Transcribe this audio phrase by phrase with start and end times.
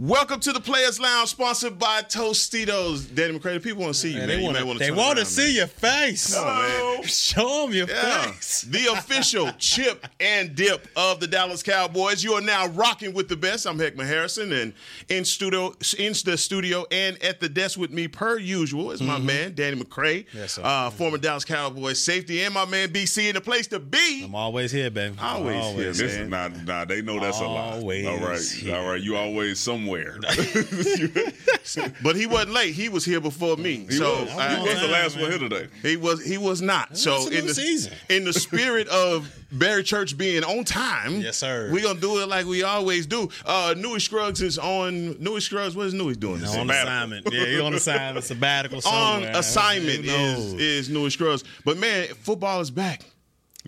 [0.00, 3.12] Welcome to the Players Lounge, sponsored by Tostitos.
[3.12, 4.28] Danny McCray, the people want to see you, man.
[4.28, 5.54] They want may to wanna they want to see man.
[5.56, 6.34] your face.
[6.36, 7.02] Come on, man.
[7.02, 8.30] Show them your Yeah.
[8.30, 8.62] face.
[8.68, 12.22] The official chip and dip of the Dallas Cowboys.
[12.22, 13.66] You are now rocking with the best.
[13.66, 14.72] I'm Heckman Harrison, and
[15.08, 19.18] in studio, in the studio, and at the desk with me, per usual, is my
[19.18, 20.38] man Danny McCray, Mm-hmm.
[20.38, 20.62] Yes, sir.
[20.64, 24.22] uh, former Dallas Cowboys safety, and my man BC in the place to be.
[24.24, 25.16] I'm always here, baby.
[25.20, 26.22] Always here, This man.
[26.22, 27.72] is not, nah, they know that's a lie.
[27.72, 28.76] Always All right, here.
[28.76, 29.00] all right.
[29.02, 29.87] You always somewhere.
[32.02, 32.74] But he wasn't late.
[32.74, 33.86] He was here before me.
[33.88, 35.22] He so was, I- he was the last man.
[35.22, 35.68] one here today.
[35.82, 36.96] He was he was not.
[36.96, 37.92] So in the season.
[38.08, 41.70] in the spirit of Barry Church being on time, Yes, sir.
[41.72, 43.28] We're gonna do it like we always do.
[43.44, 45.76] Uh Newy Scruggs is on Newy Scruggs.
[45.76, 46.40] What is Newy doing?
[46.40, 46.70] this on season?
[46.70, 47.28] assignment.
[47.32, 50.60] Yeah, you're on assignment, sabbatical on assignment Who is knows?
[50.60, 51.44] is Newy Scruggs.
[51.64, 53.02] But man, football is back.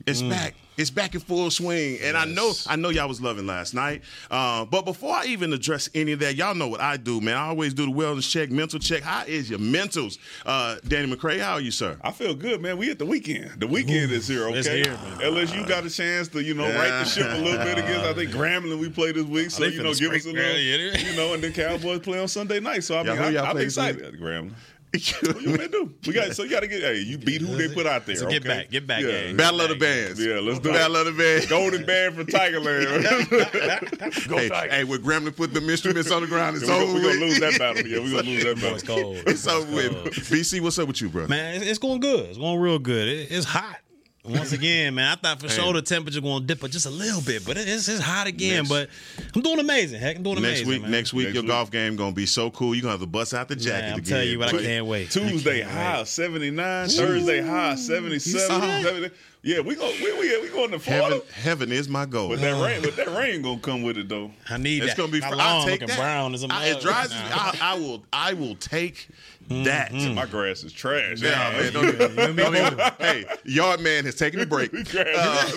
[0.06, 0.30] It's Mm.
[0.30, 0.54] back.
[0.76, 4.00] It's back in full swing, and I know I know y'all was loving last night.
[4.30, 7.34] Uh, but before I even address any of that, y'all know what I do, man.
[7.36, 9.02] I always do the wellness check, mental check.
[9.02, 11.38] How is your mentals, uh, Danny McCray?
[11.38, 11.98] How are you, sir?
[12.02, 12.78] I feel good, man.
[12.78, 13.60] We at the weekend.
[13.60, 14.58] The weekend is here, okay?
[14.58, 15.20] it's here, man.
[15.22, 18.06] Unless you got a chance to, you know, right the ship a little bit against.
[18.06, 20.40] I think Grambling we play this week, so you know, give us a scrape little,
[20.50, 21.04] early, ain't it?
[21.04, 22.84] you know, and the Cowboys play on Sunday night.
[22.84, 24.02] So I Y'all mean, y'all I, I'm excited.
[24.02, 24.54] At Grambling.
[24.92, 25.94] What you gonna do?
[26.04, 26.82] We got so you got to get.
[26.82, 28.16] Hey, you beat who they put out there.
[28.16, 28.48] So get okay?
[28.48, 29.36] back, get back, gang.
[29.36, 30.24] Battle of the Bands.
[30.24, 30.72] Yeah, let's do it.
[30.72, 31.46] Battle of the Bands.
[31.46, 34.26] Golden Band from Tigerland.
[34.28, 34.72] Go hey, Tigers.
[34.74, 36.92] hey, when Grambling put the instruments on the ground, it's We're over.
[36.94, 37.86] gonna, gonna lose that battle.
[37.86, 38.74] Yeah, we're gonna lose that battle.
[38.74, 39.16] It's cold.
[39.26, 39.92] It's over with.
[40.14, 41.28] BC, what's up with you, bro?
[41.28, 42.30] Man, it's, it's going good.
[42.30, 43.06] It's going real good.
[43.06, 43.76] It, it's hot.
[44.22, 47.22] Once again, man, I thought for sure the temperature going to dip just a little
[47.22, 48.64] bit, but it's, it's hot again.
[48.64, 48.88] Next- but
[49.34, 49.98] I'm doing amazing.
[49.98, 50.68] Heck, I'm doing next amazing.
[50.68, 50.90] week, man.
[50.90, 51.48] next week, Next your week.
[51.50, 52.74] golf game gonna be so cool.
[52.74, 53.80] You're gonna have to bust out the jacket.
[53.82, 54.10] Man, I'm again.
[54.10, 55.10] telling you what, I can't wait.
[55.10, 58.82] Tuesday high 79, Thursday high 77, Uh-huh.
[58.82, 59.10] 70.
[59.42, 61.14] Yeah, we go we we, we going to Florida.
[61.14, 62.28] Heaven, heaven is my goal.
[62.28, 64.30] But that rain, but that rain gonna come with it though.
[64.50, 64.86] I need it.
[64.86, 65.00] It's that.
[65.00, 65.20] gonna be.
[65.20, 65.96] My fr- lawn I'll take looking that.
[65.98, 67.10] brown as a I, it mug dries.
[67.14, 67.72] right I.
[67.72, 68.04] I will.
[68.12, 69.08] I will take
[69.50, 69.92] that.
[69.92, 71.20] My grass is trash.
[71.20, 71.72] Yeah, man.
[71.72, 74.70] Don't, don't hey, yard man has taken a break.
[74.90, 75.46] Uh,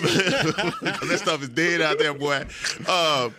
[0.82, 2.44] that stuff is dead out there, boy.
[2.86, 3.30] Uh,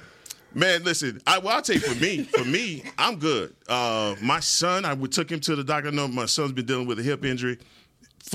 [0.53, 1.21] man, listen.
[1.27, 2.23] I, well, I'll tell you for me.
[2.23, 3.53] For me, I'm good.
[3.67, 5.89] Uh, my son, I would- took him to the doctor.
[5.89, 7.59] I know my son's been dealing with a hip injury.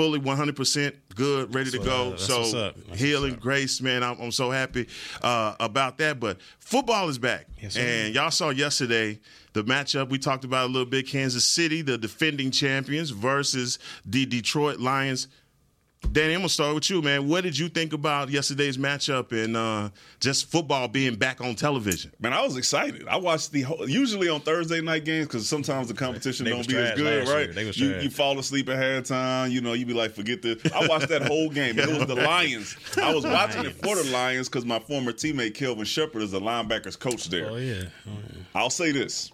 [0.01, 2.13] Fully 100% good, ready to go.
[2.13, 2.75] that's so what's up.
[2.89, 4.03] That's healing grace, man.
[4.03, 4.89] I'm, I'm so happy
[5.21, 6.19] uh, about that.
[6.19, 9.21] But football is back, Yes, and y'all saw yesterday
[9.53, 11.07] the matchup we talked about a little bit.
[11.07, 15.29] Kansas City, the defending champions, versus the Detroit Lions.
[16.13, 17.29] Danny, I'm gonna start with you, man.
[17.29, 22.11] What did you think about yesterday's matchup and uh, just football being back on television?
[22.19, 23.07] Man, I was excited.
[23.07, 26.67] I watched the whole, usually on Thursday night games because sometimes the competition They don't
[26.67, 27.55] be as good, right?
[27.55, 29.53] They you, you fall asleep at halftime.
[29.53, 30.61] You know, you be like, forget this.
[30.73, 31.79] I watched that whole game.
[31.79, 32.77] It was the Lions.
[32.97, 36.41] I was watching it for the Lions because my former teammate Kelvin Shepard is the
[36.41, 37.51] linebackers coach there.
[37.51, 37.85] Oh yeah.
[38.09, 38.43] Oh, yeah.
[38.55, 39.31] I'll say this.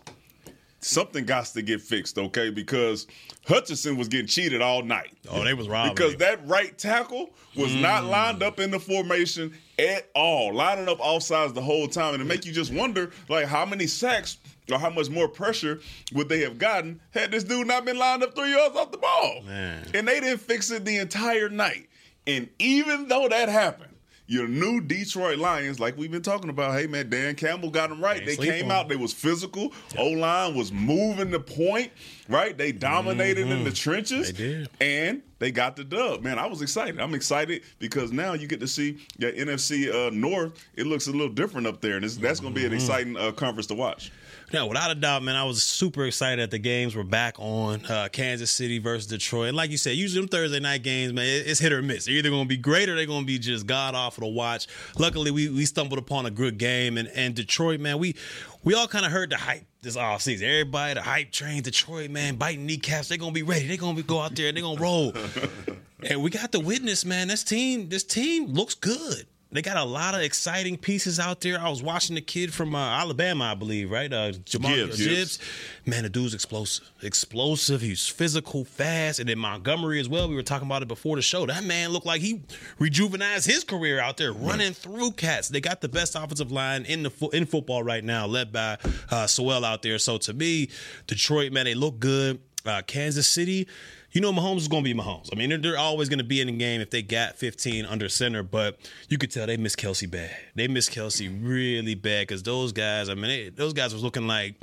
[0.81, 2.51] Something got to get fixed, okay?
[2.51, 3.07] Because
[3.47, 5.17] Hutchinson was getting cheated all night.
[5.29, 5.95] Oh, they was robbing.
[5.95, 8.11] Because that right tackle was not Mm.
[8.11, 12.23] lined up in the formation at all, lining up all sides the whole time, and
[12.23, 14.37] it make you just wonder, like, how many sacks
[14.71, 15.81] or how much more pressure
[16.13, 18.99] would they have gotten had this dude not been lined up three yards off the
[18.99, 19.43] ball?
[19.47, 19.91] Man.
[19.95, 21.89] And they didn't fix it the entire night.
[22.27, 23.95] And even though that happened,
[24.29, 28.01] your new Detroit Lions, like we've been talking about, hey man, Dan Campbell got them
[28.03, 28.25] right.
[28.25, 29.73] They came on out, they was physical.
[29.99, 31.93] O line was moving the point,
[32.29, 32.57] right?
[32.57, 34.33] They dominated in the trenches.
[34.33, 34.43] Mm-hmm.
[34.43, 34.69] They did.
[34.81, 36.23] And they got the dub.
[36.23, 36.99] Man, I was excited.
[37.01, 40.65] I'm excited because now you get to see your NFC uh, North.
[40.75, 42.75] It looks a little different up there, and that's going to be an Mm-hmm.
[42.75, 44.11] exciting uh, conference to watch.
[44.53, 45.35] Yeah, without a doubt, man.
[45.35, 49.49] I was super excited that the games were back on uh, Kansas City versus Detroit.
[49.49, 52.05] And like you said, usually them Thursday night games, man, it's hit or miss.
[52.05, 54.29] They're either going to be great or they're going to be just god awful to
[54.29, 54.69] watch.
[54.99, 58.15] Luckily, we we stumbled upon a good game, and and Detroit, man, we
[58.63, 60.49] we all kind of heard the hype this off season.
[60.49, 63.09] Everybody, the hype train, Detroit, man, biting kneecaps.
[63.09, 63.67] They're gonna be ready.
[63.67, 65.13] They're gonna be go out there and they're gonna roll.
[66.09, 67.27] and we got the witness, man.
[67.29, 69.27] This team, this team looks good.
[69.53, 71.59] They got a lot of exciting pieces out there.
[71.61, 74.13] I was watching the kid from uh, Alabama, I believe, right?
[74.13, 74.99] Uh, Jahmyr Gibbs.
[74.99, 75.39] Gibbs.
[75.87, 76.91] Man, the dude's explosive.
[77.01, 77.81] Explosive.
[77.81, 79.21] He's physical, fast.
[79.21, 80.29] And then Montgomery as well.
[80.29, 81.47] We were talking about it before the show.
[81.47, 82.43] That man looked like he
[82.81, 85.49] rejuvenized his career out there running through cats.
[85.49, 88.79] They got the best offensive line in the fo- in football right now, led by
[89.11, 89.99] uh, Sewell out there.
[90.01, 90.71] So to me,
[91.07, 92.41] Detroit, man, they look good.
[92.67, 93.69] Uh, Kansas City,
[94.17, 95.29] you know Mahomes is going to be Mahomes.
[95.31, 97.85] I mean, they're, they're always going to be in the game if they got 15
[97.85, 98.79] under center, but
[99.11, 100.35] you could tell they miss Kelce bad.
[100.55, 104.27] They miss Kelce really bad because those guys, I mean, they, those guys was looking
[104.27, 104.55] like,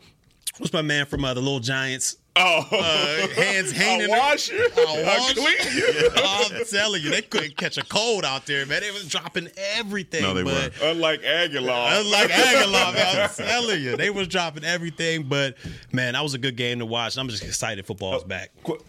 [0.58, 2.18] what's my man from uh, the Little Giants?
[2.36, 4.12] Oh, Uh, hands hanging.
[4.12, 4.68] I wash you.
[4.76, 5.88] I I wash clean you.
[6.02, 6.10] you.
[6.16, 8.82] I'm telling you, they couldn't catch a cold out there, man.
[8.82, 10.24] They was dropping everything.
[10.24, 10.74] No, they but weren't.
[10.82, 12.00] Unlike Aguilar.
[12.00, 15.30] Unlike Aguilar, man, I'm telling you, they was dropping everything.
[15.30, 15.58] But
[15.92, 17.18] man, that was a good game to watch.
[17.18, 18.50] I'm just excited football's back.
[18.64, 18.80] Qu-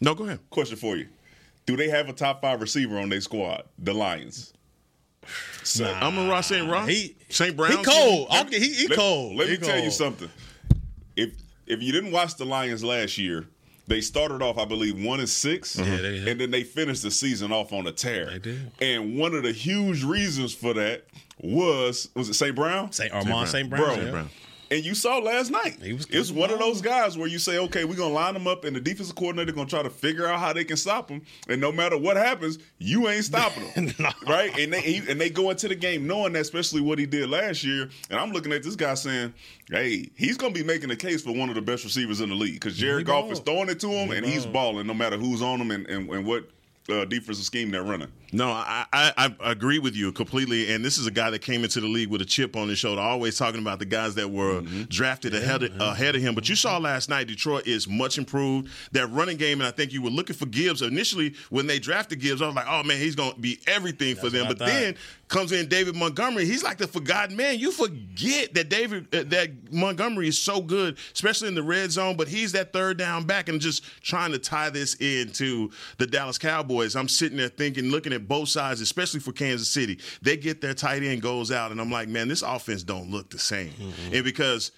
[0.00, 0.40] No, go ahead.
[0.50, 1.08] question for you:
[1.66, 3.64] Do they have a top five receiver on their squad?
[3.78, 4.52] The Lions.
[5.62, 6.68] So, I'm a Ross St.
[6.68, 6.88] Ross.
[6.88, 7.56] He St.
[7.56, 7.76] Brown.
[7.78, 8.28] He cold.
[8.30, 9.36] Okay, he, he let, cold.
[9.36, 10.30] Let He me tell you something.
[11.16, 11.34] If
[11.66, 13.46] if you didn't watch the Lions last year,
[13.86, 17.52] they started off, I believe, one and 6 they and then they finished the season
[17.52, 18.26] off on a tear.
[18.30, 18.70] They did.
[18.80, 21.04] And one of the huge reasons for that
[21.38, 22.54] was was it St.
[22.54, 22.92] Brown?
[22.92, 23.68] Saint Amon-Ra St.
[23.68, 23.82] Brown.
[23.82, 23.94] Brown.
[23.96, 24.10] Bro, yeah.
[24.10, 24.30] Brown.
[24.72, 25.78] And you saw last night.
[25.82, 28.46] He was it's one of those guys where you say, okay, we're gonna line them
[28.46, 31.22] up, and the defensive coordinator gonna try to figure out how they can stop them.
[31.48, 34.10] And no matter what happens, you ain't stopping them, No.
[34.28, 34.56] right?
[34.58, 37.28] And they he, and they go into the game knowing that, especially what he did
[37.30, 37.90] last year.
[38.10, 39.34] And I'm looking at this guy saying,
[39.70, 42.36] hey, he's gonna be making a case for one of the best receivers in the
[42.36, 45.16] league because Jared Goff is throwing it to him, He and he's balling no matter
[45.16, 46.48] who's on him and, and, and what
[46.88, 48.08] uh, defensive scheme they're running.
[48.32, 50.72] No, I, I I agree with you completely.
[50.72, 52.78] And this is a guy that came into the league with a chip on his
[52.78, 56.34] shoulder, always talking about the guys that were drafted ahead of, ahead of him.
[56.34, 58.68] But you saw last night, Detroit is much improved.
[58.92, 62.20] That running game, and I think you were looking for Gibbs initially when they drafted
[62.20, 62.42] Gibbs.
[62.42, 64.46] I was like, oh man, he's going to be everything for them.
[64.46, 64.68] But thought.
[64.68, 64.96] then
[65.28, 66.44] comes in David Montgomery.
[66.44, 67.58] He's like the forgotten man.
[67.58, 72.16] You forget that David uh, that Montgomery is so good, especially in the red zone.
[72.16, 76.38] But he's that third down back and just trying to tie this into the Dallas
[76.38, 76.96] Cowboys.
[76.96, 79.98] I'm sitting there thinking, looking at both sides, especially for Kansas City.
[80.22, 83.30] They get their tight end goes out, and I'm like, man, this offense don't look
[83.30, 83.72] the same.
[84.12, 84.72] And because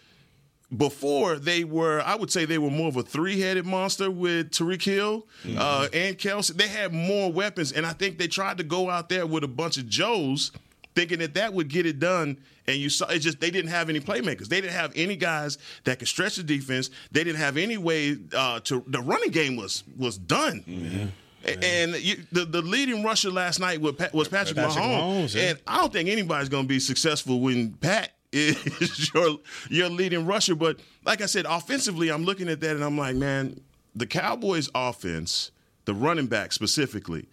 [0.77, 4.83] before they were, I would say they were more of a three-headed monster with Tyreek
[4.83, 5.27] Hill
[5.59, 6.55] uh, and Kelce.
[6.55, 9.49] They had more weapons, and I think they tried to go out there with a
[9.49, 10.50] bunch of Joes,
[10.95, 12.38] thinking that that would get it done.
[12.67, 14.47] And you saw it just they didn't have any playmakers.
[14.47, 16.91] They didn't have any guys that could stretch the defense.
[17.11, 18.85] They didn't have any way uh, to.
[18.87, 20.62] The running game was was done.
[20.69, 21.12] A-
[21.44, 25.43] And you, the the leading rusher last night was, was Patrick, Patrick Mahomes, Mahomes, yeah.
[25.43, 30.27] and I don't think anybody's going to be successful when Pat is your your leading
[30.27, 30.55] rusher.
[30.55, 33.61] But like I said, offensively, I'm looking at that and I'm like, man,
[33.94, 35.50] the Cowboys' offense,
[35.85, 37.29] the running back specifically,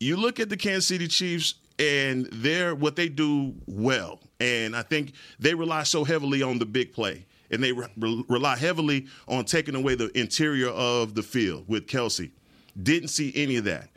[0.00, 4.82] you look at the Kansas City Chiefs and they're what they do well, and I
[4.82, 7.26] think they rely so heavily on the big play.
[7.50, 12.32] And they re- rely heavily on taking away the interior of the field with Kelce.
[12.80, 13.88] Didn't see any of that.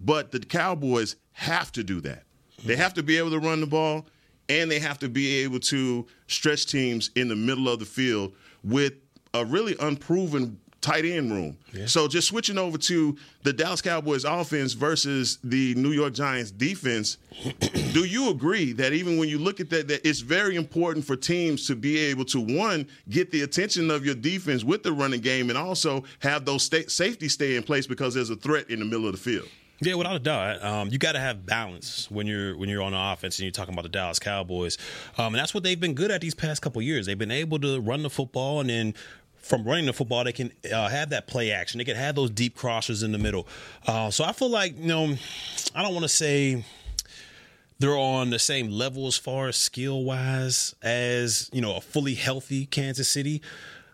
[0.00, 2.24] But the Cowboys have to do that.
[2.64, 4.06] They have to be able to run the ball
[4.48, 8.34] and they have to be able to stretch teams in the middle of the field
[8.64, 8.94] with
[9.34, 11.56] a really unproven tight end room.
[11.86, 17.18] So just switching over to the Dallas Cowboys offense versus the New York Giants defense,
[17.92, 21.16] do you agree that even when you look at that, that it's very important for
[21.16, 25.20] teams to be able to one get the attention of your defense with the running
[25.20, 28.78] game and also have those sta- safety stay in place because there's a threat in
[28.78, 29.48] the middle of the field?
[29.80, 32.92] Yeah, without a doubt, um, you got to have balance when you're when you're on
[32.92, 34.76] the offense and you're talking about the Dallas Cowboys,
[35.16, 37.06] um, and that's what they've been good at these past couple years.
[37.06, 38.94] They've been able to run the football, and then
[39.40, 41.78] from running the football, they can uh, have that play action.
[41.78, 43.46] They can have those deep crossers in the middle.
[43.86, 45.14] Uh, so I feel like you know,
[45.74, 46.64] I don't want to say
[47.78, 52.14] they're on the same level as far as skill wise as you know a fully
[52.14, 53.40] healthy Kansas City.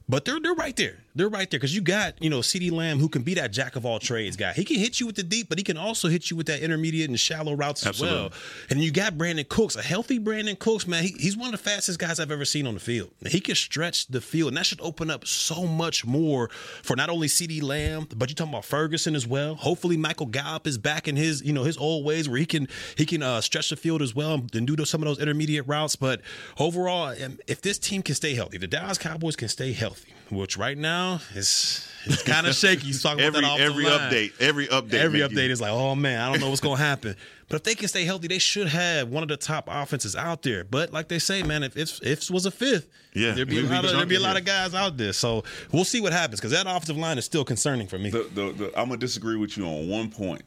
[0.08, 1.03] But they're they're right there.
[1.14, 3.76] They're right there because you got you know CeeDee Lamb who can be that jack
[3.76, 4.52] of all trades guy.
[4.52, 6.60] He can hit you with the deep, but he can also hit you with that
[6.60, 8.32] intermediate and shallow routes as well.
[8.70, 11.04] And you got Brandin Cooks, a healthy Brandin Cooks, man.
[11.04, 13.10] He, he's one of the fastest guys I've ever seen on the field.
[13.26, 16.48] He can stretch the field, and that should open up so much more
[16.82, 19.54] for not only CeeDee Lamb, but you're talking about Ferguson as well.
[19.54, 22.68] Hopefully, Michael Gallup is back in his you know his old ways where he can
[22.96, 25.96] he can uh, stretch the field as well and do some of those intermediate routes.
[25.96, 26.20] But
[26.58, 30.56] overall, um, if this team can stay healthy, the Dallas Cowboys can stay healthy, which
[30.56, 32.86] right now is it's kind of shaky.
[32.86, 34.12] He's talking Every about that every offensive line.
[34.12, 36.60] update, every update, Every make you- update is like, oh man, I don't know what's
[36.60, 37.16] gonna happen.
[37.48, 40.42] But if they can stay healthy, they should have one of the top offenses out
[40.42, 40.64] there.
[40.64, 43.62] But like they say, man, if if if was a fifth, Yeah, there'd be a
[43.62, 45.12] we'd be lot of there'd be a lot of guys out there.
[45.12, 48.10] So we'll see what happens because that offensive line is still concerning for me.
[48.10, 50.42] The, the, the, I'm gonna disagree with you on one point.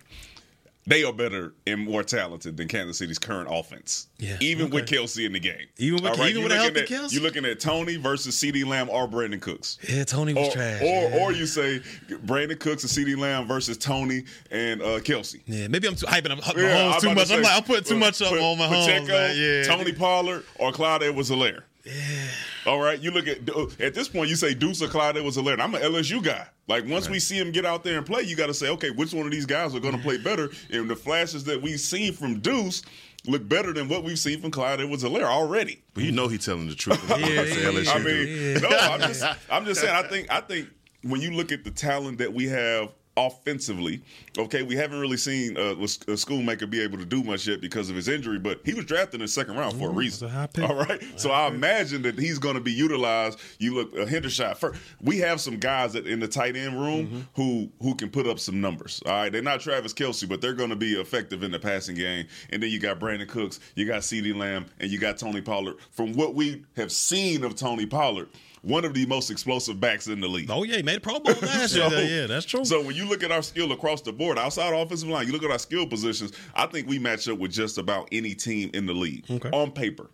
[0.87, 4.07] They are better and more talented than Kansas City's current offense.
[4.19, 4.75] Yeah, even okay.
[4.75, 5.67] with Kelce in the game.
[5.77, 7.11] Even with- even you with healthy at, Kelce?
[7.11, 9.77] You're looking at Tony versus CeeDee Lamb or Brandin Cooks.
[9.87, 10.81] Yeah, Tony was Or, trash.
[10.81, 11.17] or, yeah.
[11.19, 11.79] or you say
[12.09, 15.41] Brandin Cooks and CeeDee Lamb versus Tony and uh, Kelce.
[15.45, 16.63] yeah, maybe I'm too hyping up Yeah,
[16.93, 17.27] Mahomes too much.
[17.27, 18.85] to I'm like I'm putting too uh, much up Pa- on Mahomes.
[18.85, 19.35] Pacheco, man.
[19.37, 21.63] Yeah, Tony Pollard, or Clyde Edwards-Helaire.
[21.87, 22.27] Yeah.
[22.65, 25.37] All right, you look at uh, at this point, you say Deuce or Clyde was
[25.37, 25.63] a learner.
[25.63, 26.47] I'm an LSU guy.
[26.67, 28.89] Like once we see him get out there and play, you got to say, okay,
[28.89, 30.49] which one of these guys are going to play better?
[30.71, 32.81] And the flashes that we've seen from Deuce
[33.25, 35.81] look better than what we've seen from Clyde Edwards-Helaire already.
[35.93, 37.01] But you know he's telling the truth.
[37.09, 39.93] Yeah, yeah, I mean, no, I'm just, I'm just saying.
[39.95, 40.69] I think, I think
[41.03, 44.01] when you look at the talent that we have offensively,
[44.37, 45.75] okay, we haven't really seen uh, a
[46.15, 49.15] Schoonmaker be able to do much yet because of his injury, but he was drafted
[49.15, 50.29] in the second round for a reason.
[50.29, 50.63] a.
[50.63, 53.39] All right, so I imagine that he's going to be utilized.
[53.57, 54.57] You look a uh, Hendershot.
[54.57, 58.27] First, we have some guys that in the tight end room who who can put
[58.27, 59.01] up some numbers.
[59.05, 61.95] All right, they're not Travis Kelce, but they're going to be effective in the passing
[61.95, 62.27] game.
[62.51, 65.77] And then you got Brandin Cooks, you got CeeDee Lamb, and you got Tony Pollard.
[65.91, 68.29] From what we have seen of Tony Pollard.
[68.61, 70.49] One of the most explosive backs in the league.
[70.49, 71.89] Oh yeah, he made a Pro Bowl last year.
[71.89, 72.65] So- yeah, that's true.
[72.65, 75.43] So when you look at our skill across the board, outside offensive line, you look
[75.43, 76.31] at our skill positions.
[76.55, 79.49] I think we match up with just about any team in the league Okay.
[79.51, 80.09] on paper.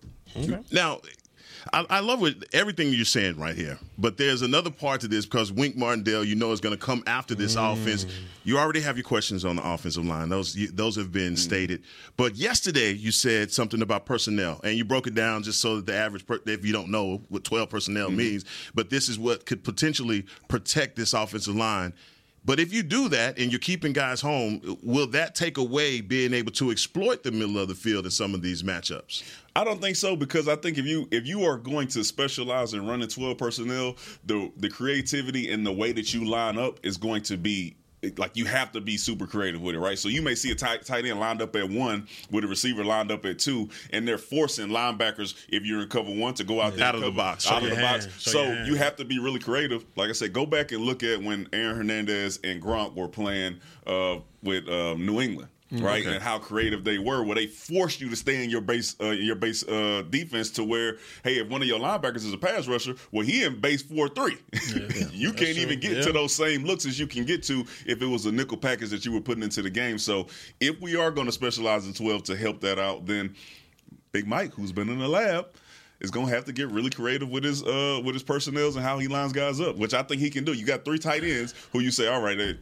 [0.72, 1.00] Now,
[1.72, 5.26] I, I love what everything you're saying right here, but there's another part to this
[5.26, 7.74] because Wink Martindale, you know, is going to come after this mm.
[7.74, 8.06] offense.
[8.44, 11.38] You already have your questions on the offensive line; those you, those have been mm.
[11.38, 11.84] stated.
[12.18, 15.86] But yesterday, you said something about personnel, and you broke it down just so that
[15.86, 18.18] the average, per, if you don't know what 12 personnel mm-hmm.
[18.18, 21.94] means, but this is what could potentially protect this offensive line.
[22.46, 26.34] But if you do that and you're keeping guys home, will that take away being
[26.34, 29.24] able to exploit the middle of the field in some of these matchups?
[29.56, 32.74] I don't think so because I think if you if you are going to specialize
[32.74, 33.96] in running twelve personnel,
[34.26, 37.78] the the creativity and the way that you line up is going to be
[38.18, 39.98] like you have to be super creative with it, right?
[39.98, 42.84] So you may see a tight, tight end lined up at one with a receiver
[42.84, 46.62] lined up at two, and they're forcing linebackers if you're in cover one to go
[46.62, 47.46] out there Out of the box.
[47.48, 48.06] out Show of the your box.
[48.20, 49.86] Show So you have to be really creative.
[49.96, 53.60] Like I said, go back and look at when Aaron Hernandez and Gronk were playing
[53.88, 55.50] uh, with uh, New England.
[55.82, 56.16] Right, Okay.
[56.16, 59.10] and how creative they were, where they forced you to stay in your base, uh,
[59.10, 62.68] your base uh, defense, to where, hey, if one of your linebackers is a pass
[62.68, 64.38] rusher, well, he in base four three.
[65.12, 66.04] you can't even get Yeah.
[66.04, 68.90] to those same looks as you can get to if it was a nickel package
[68.92, 69.98] that you were putting into the game.
[69.98, 70.28] So,
[70.60, 73.36] if we are going to specialize in twelve to help that out, then
[74.12, 75.48] Big Mike, who's been in the lab,
[76.02, 78.86] is going to have to get really creative with his uh, with his personnels and
[78.86, 80.54] how he lines guys up, which I think he can do.
[80.54, 82.58] You got three tight ends who you say, all right, they,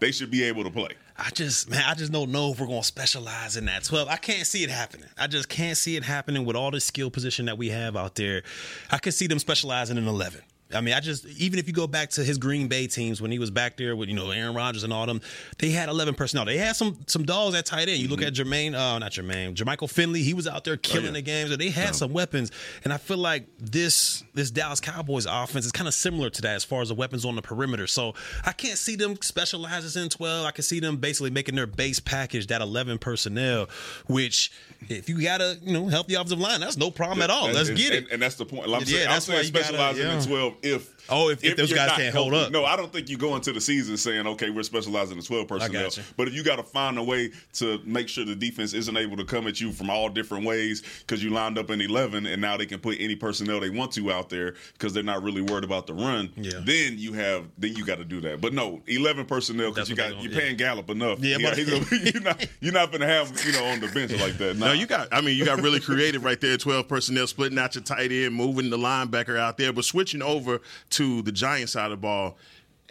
[0.00, 0.88] they should be able to play.
[1.18, 4.08] I just, man, I just don't know if we're going to specialize in that 12.
[4.08, 5.08] I can't see it happening.
[5.18, 8.16] I just can't see it happening with all the skill position that we have out
[8.16, 8.42] there.
[8.90, 10.42] I can see them specializing in 11.
[10.74, 13.30] I mean, I just even if you go back to his Green Bay teams when
[13.30, 15.20] he was back there with you know Aaron Rodgers and all them,
[15.58, 16.44] they had eleven personnel.
[16.44, 17.98] They had some some dogs at tight end.
[17.98, 20.22] You look at Jermaine, uh, not Jermaine, Jermichael Finley.
[20.22, 21.12] He was out there killing yeah.
[21.12, 21.50] the games.
[21.50, 22.50] So they had some weapons,
[22.82, 26.56] and I feel like this this Dallas Cowboys offense is kind of similar to that
[26.56, 27.86] as far as the weapons on the perimeter.
[27.86, 30.46] So I can't see them specializes in twelve.
[30.46, 33.68] I can see them basically making their base package that eleven personnel,
[34.08, 34.50] which
[34.88, 37.50] if you got a you know healthy offensive line, that's no problem at all.
[37.52, 38.04] Let's and, get it.
[38.04, 38.64] And, and that's the point.
[38.64, 40.20] I'm Yeah, saying, I'm that's why saying you gotta- specializing in yeah.
[40.66, 40.95] 12 if.
[41.08, 42.50] Oh, if- if those you're guys can't hold up.
[42.50, 45.48] No, I don't think you go into the season saying, okay, we're specializing in 12
[45.48, 45.90] personnel.
[46.16, 49.16] But if you got to find a way to make sure the defense isn't able
[49.16, 52.40] to come at you from all different ways because you lined up in 11 and
[52.42, 55.42] now they can put any personnel they want to out there because they're not really
[55.42, 56.60] worried about the run, Yeah.
[56.64, 58.40] then you have then you got to do that.
[58.40, 61.18] But no, 11 personnel because you got you're gonna- paying Gallup enough.
[61.20, 61.64] Yeah, you
[62.12, 64.56] you're not you're not going to have you know on the bench like that.
[64.56, 64.66] Nah.
[64.66, 65.08] No, you got.
[65.12, 66.56] I mean, you got really creative right there.
[66.56, 70.60] Twelve personnel, splitting out your tight end, moving the linebacker out there, but switching over
[70.90, 72.36] to the Giant side of the ball.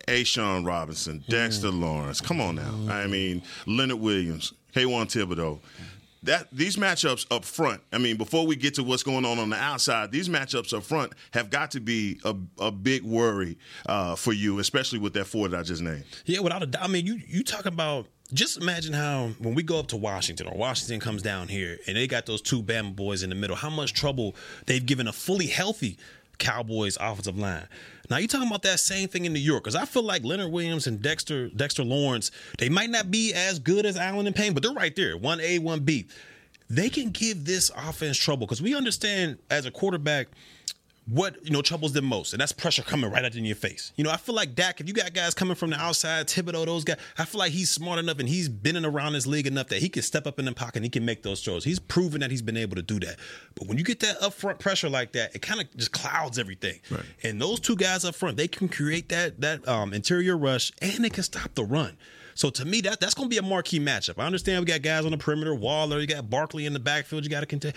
[0.08, 2.22] A'Shawn Robinson, Dexter Lawrence.
[2.22, 2.94] Come on now.
[2.94, 5.60] I mean, Leonard Williams, Kayvon Thibodeaux.
[6.24, 7.82] That these matchups up front.
[7.94, 10.84] I mean, before we get to what's going on on the outside, these matchups up
[10.84, 15.26] front have got to be a, a big worry uh, for you, especially with that
[15.26, 16.04] four that I just named.
[16.26, 16.84] Yeah, without a doubt.
[16.84, 20.48] I mean, you you talk about just imagine how when we go up to Washington
[20.48, 23.56] or Washington comes down here and they got those two Bama boys in the middle,
[23.56, 24.36] how much trouble
[24.66, 25.98] they've given a fully healthy
[26.40, 27.68] Cowboys offensive line.
[28.10, 30.52] Now you talking about that same thing in New York because I feel like Leonard
[30.52, 34.54] Williams and Dexter Dexter Lawrence they might not be as good as Allen and Payne,
[34.54, 36.06] but they're right there, one A, one B.
[36.70, 40.28] They can give this offense trouble because we understand as a quarterback
[41.08, 43.94] what you know troubles them most, and that's pressure coming right at in your face.
[43.96, 44.82] You know, I feel like Dak.
[44.82, 47.70] If you got guys coming from the outside, Thibodeaux, those guys, I feel like he's
[47.70, 50.40] smart enough and he's been in around this league enough that he can step up
[50.40, 51.64] in the pocket and he can make those throws.
[51.64, 53.18] He's proven that he's been able to do that.
[53.54, 56.80] But when you get that upfront pressure like that, it kind of just clouds everything.
[56.90, 57.04] Right.
[57.24, 61.04] And those two guys up front, they can create that that um, interior rush and
[61.04, 61.98] they can stop the run.
[62.36, 64.20] So to me, that that's going to be a marquee matchup.
[64.22, 67.24] I understand we got guys on the perimeter, Waller, you got Barkley in the backfield,
[67.24, 67.76] you got to contend.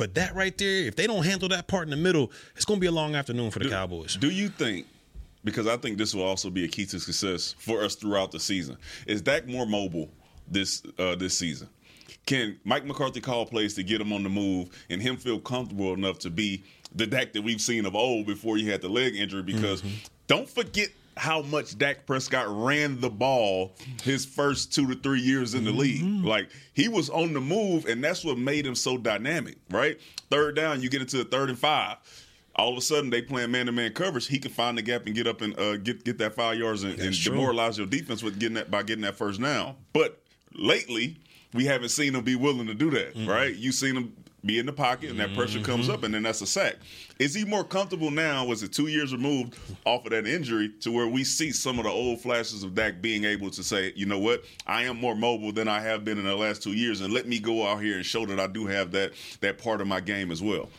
[0.00, 2.78] But that right there, if they don't handle that part in the middle, it's going
[2.78, 4.16] to be a long afternoon for the do, Cowboys.
[4.16, 4.86] Do you think?
[5.44, 8.40] Because I think this will also be a key to success for us throughout the
[8.40, 8.78] season.
[9.06, 10.08] Is Dak more mobile
[10.48, 11.68] this uh, this season?
[12.24, 15.92] Can Mike McCarthy call plays to get him on the move and him feel comfortable
[15.92, 16.64] enough to be
[16.94, 19.42] the Dak that we've seen of old before he had the leg injury?
[19.42, 19.96] Because mm-hmm.
[20.28, 20.88] don't forget
[21.20, 23.74] how much Dak Prescott ran the ball
[24.04, 26.02] his first two to three years in the league.
[26.02, 26.26] Mm-hmm.
[26.26, 30.00] Like he was on the move, and that's what made him so dynamic, right?
[30.30, 31.98] Third down, you get into the third and five.
[32.56, 34.28] All of a sudden, they playing man to man coverage.
[34.28, 36.84] He can find the gap and get up and uh, get get that five yards
[36.84, 39.76] and, and demoralize your defense with getting that by getting that first down.
[39.92, 40.22] But
[40.54, 41.18] lately,
[41.52, 43.28] we haven't seen him be willing to do that, mm-hmm.
[43.28, 43.54] right?
[43.54, 45.70] You've seen him be in the pocket, and that pressure mm-hmm.
[45.70, 46.76] comes up, and then that's a sack.
[47.18, 48.46] Is he more comfortable now?
[48.46, 51.84] Was it two years removed off of that injury to where we see some of
[51.84, 55.14] the old flashes of Dak being able to say, you know what, I am more
[55.14, 57.82] mobile than I have been in the last two years, and let me go out
[57.82, 60.70] here and show that I do have that that part of my game as well.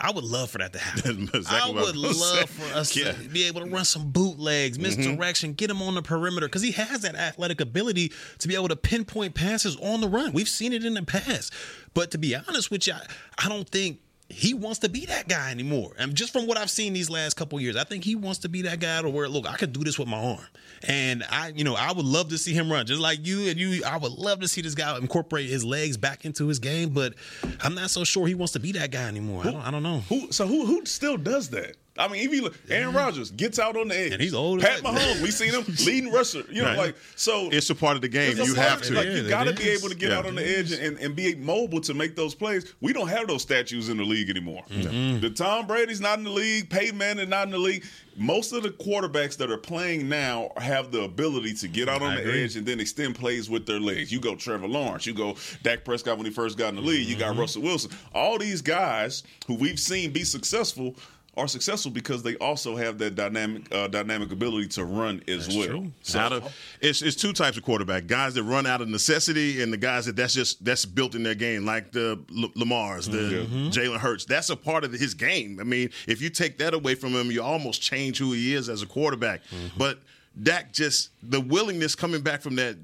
[0.00, 1.30] I would, love for that to happen.
[1.32, 3.12] exactly I would love for us yeah.
[3.12, 4.82] to be able to run some bootlegs, mm-hmm.
[4.82, 5.56] misdirection, mm-hmm.
[5.56, 8.76] get him on the perimeter because he has that athletic ability to be able to
[8.76, 10.32] pinpoint passes on the run.
[10.32, 11.52] We've seen it in the past.
[11.94, 15.28] But to be honest with you, I, I don't think he wants to be that
[15.28, 15.92] guy anymore.
[15.98, 18.48] And just from what I've seen these last couple years, I think he wants to
[18.48, 20.46] be that guy to where look, I could do this with my arm.
[20.88, 23.58] And I, you know, I would love to see him run just like you and
[23.58, 23.84] you.
[23.84, 27.14] I would love to see this guy incorporate his legs back into his game, but
[27.62, 29.42] I'm not so sure he wants to be that guy anymore.
[29.42, 30.00] Who, I, don't, I don't know.
[30.08, 31.76] Who so who who still does that?
[31.96, 34.12] I mean, if you look, Aaron Rodgers gets out on the edge.
[34.12, 34.60] And he's old.
[34.60, 36.42] Pat Mahomes, we seen him leading rusher.
[36.50, 36.78] You know, right.
[36.78, 37.48] like so.
[37.52, 38.36] It's a part of the game.
[38.36, 38.94] You have to.
[38.94, 40.98] Like, yeah, you got to be able to get yeah, out on the edge and,
[40.98, 42.74] and be mobile to make those plays.
[42.80, 44.64] We don't have those statues in the league anymore.
[44.70, 45.20] Mm-hmm.
[45.20, 46.68] The Tom Brady's not in the league.
[46.68, 47.84] Peyton Manning not in the league.
[48.16, 52.12] Most of the quarterbacks that are playing now have the ability to get out on
[52.12, 52.44] I the agree.
[52.44, 54.12] edge and then extend plays with their legs.
[54.12, 55.06] You go Trevor Lawrence.
[55.06, 57.02] You go Dak Prescott when he first got in the league.
[57.02, 57.10] Mm-hmm.
[57.10, 57.40] You got mm-hmm.
[57.40, 57.90] Russell Wilson.
[58.14, 60.94] All these guys who we've seen be successful
[61.36, 65.56] are successful because they also have that dynamic uh, dynamic ability to run as that's
[65.56, 65.66] well.
[65.66, 65.92] True.
[66.02, 69.72] So, of, it's, it's two types of quarterback: guys that run out of necessity, and
[69.72, 73.18] the guys that that's just that's built in their game, like the L- Lamar's, the
[73.18, 73.68] mm-hmm.
[73.68, 74.24] Jalen Hurts.
[74.24, 75.58] That's a part of his game.
[75.60, 78.68] I mean, if you take that away from him, you almost change who he is
[78.68, 79.42] as a quarterback.
[79.44, 79.78] Mm-hmm.
[79.78, 79.98] But
[80.40, 82.76] Dak just the willingness coming back from that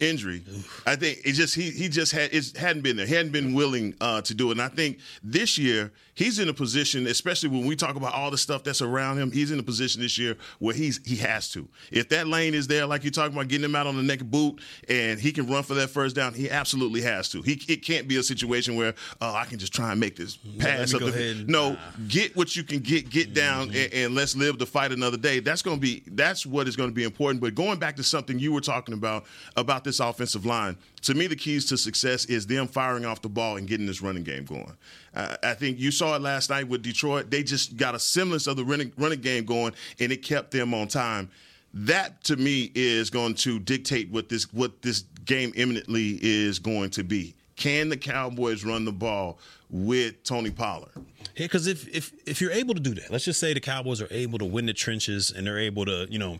[0.00, 0.42] injury.
[0.86, 3.06] I think it just he he just had it hadn't been there.
[3.06, 4.52] He hadn't been willing uh, to do it.
[4.52, 8.30] And I think this year he's in a position, especially when we talk about all
[8.30, 11.50] the stuff that's around him, he's in a position this year where he's he has
[11.52, 11.66] to.
[11.90, 14.30] If that lane is there, like you're talking about, getting him out on the naked
[14.30, 17.40] boot, and he can run for that first down, he absolutely has to.
[17.40, 20.36] He it can't be a situation where oh I can just try and make this
[20.58, 20.92] pass.
[20.92, 21.78] Up the, no, nah.
[22.08, 23.76] get what you can get, get down, mm-hmm.
[23.76, 25.40] and, and, let's live to fight another day.
[25.40, 27.40] That's going to be that's what is going to be important.
[27.40, 29.24] But going back to something you were talking about
[29.56, 33.30] about this offensive line, to me the keys to success is them firing off the
[33.30, 34.76] ball and getting this running game going.
[35.14, 37.30] Uh, I think you saw it last night with Detroit.
[37.30, 40.72] They just got a semblance of the running, running game going, and it kept them
[40.74, 41.30] on time.
[41.72, 46.90] That to me is going to dictate what this what this game imminently is going
[46.90, 47.34] to be.
[47.56, 50.90] Can the Cowboys run the ball with Tony Pollard?
[51.36, 54.00] Yeah, because if if if you're able to do that, let's just say the Cowboys
[54.00, 56.38] are able to win the trenches and they're able to, you know,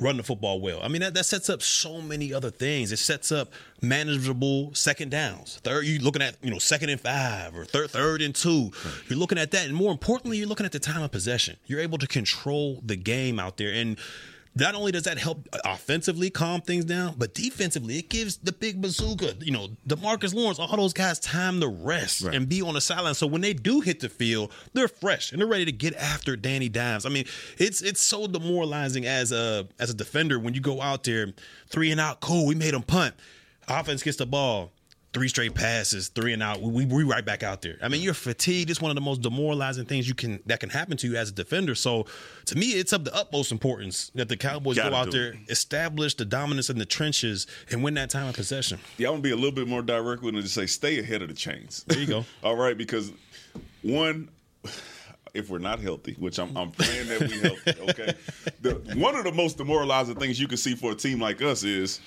[0.00, 0.80] run the football well.
[0.82, 2.92] I mean, that, that sets up so many other things.
[2.92, 5.60] It sets up manageable second downs.
[5.62, 8.70] Third, you're looking at, you know, second and five or third, third and two.
[9.08, 9.66] You're looking at that.
[9.66, 11.56] And more importantly, you're looking at the time of possession.
[11.66, 13.72] You're able to control the game out there.
[13.72, 13.98] And
[14.56, 18.80] not only does that help offensively calm things down, but defensively, it gives the big
[18.80, 22.34] bazooka, you know, Demarcus Lawrence, all those guys time to rest right.
[22.34, 23.14] and be on the sideline.
[23.14, 26.36] So when they do hit the field, they're fresh and they're ready to get after
[26.36, 27.04] Danny Dimes.
[27.04, 27.24] I mean,
[27.58, 31.32] it's it's so demoralizing as a as a defender when you go out there
[31.68, 33.14] three and out, cool, we made them punt.
[33.66, 34.73] Offense gets the ball
[35.14, 36.60] three straight passes, three and out.
[36.60, 37.78] We, we right back out there.
[37.80, 38.68] I mean, you're fatigued.
[38.68, 41.30] It's one of the most demoralizing things you can that can happen to you as
[41.30, 41.74] a defender.
[41.74, 42.06] So
[42.46, 45.38] to me, it's of the utmost importance that the Cowboys go out there, it.
[45.48, 48.78] establish the dominance in the trenches, and win that time of possession.
[48.98, 51.22] Yeah, I'm gonna be a little bit more direct with it to say stay ahead
[51.22, 51.84] of the chains.
[51.86, 52.24] There you go.
[52.42, 53.12] All right, because
[53.82, 54.28] one
[55.32, 57.90] if we're not healthy, which I'm, I'm praying that we healthy.
[57.90, 58.14] Okay,
[58.62, 61.64] the, one of the most demoralizing things you can see for a team like us
[61.64, 62.00] is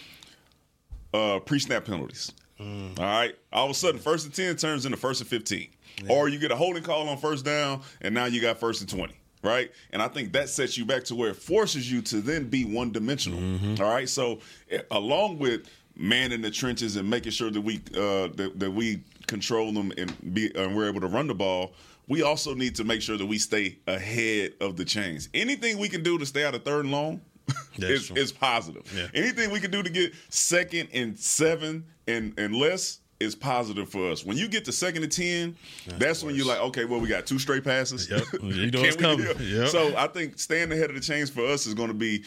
[1.13, 2.31] uh, pre-snap penalties.
[2.59, 2.99] Mm.
[2.99, 3.35] All right.
[3.53, 5.69] All of a sudden, first and 10 turns into first and 15.
[6.03, 6.13] Yeah.
[6.13, 8.89] Or you get a holding call on first down, and now you got first and
[8.89, 9.13] 20.
[9.43, 9.71] Right.
[9.91, 12.65] And I think that sets you back to where it forces you to then be
[12.65, 13.39] one dimensional.
[13.39, 13.81] Mm-hmm.
[13.81, 14.09] All right.
[14.09, 14.39] So,
[14.69, 18.71] eh, along with man in the trenches and making sure that we uh, that, that
[18.71, 21.73] we control them and be and we're able to run the ball,
[22.07, 25.29] we also need to make sure that we stay ahead of the chains.
[25.33, 27.21] Anything we can do to stay out of third and long,
[27.77, 28.83] is, is positive.
[28.95, 29.07] Yeah.
[29.13, 34.11] Anything we can do to get second and seven and, and less is positive for
[34.11, 34.23] us.
[34.23, 35.55] When you get to second and ten,
[35.97, 38.09] that's, when you're like, okay, well, we got two straight passes.
[38.09, 38.23] Yep.
[38.47, 39.25] You know it's coming.
[39.39, 39.67] Yep.
[39.67, 42.23] So I think staying ahead of the chains for us is going to be,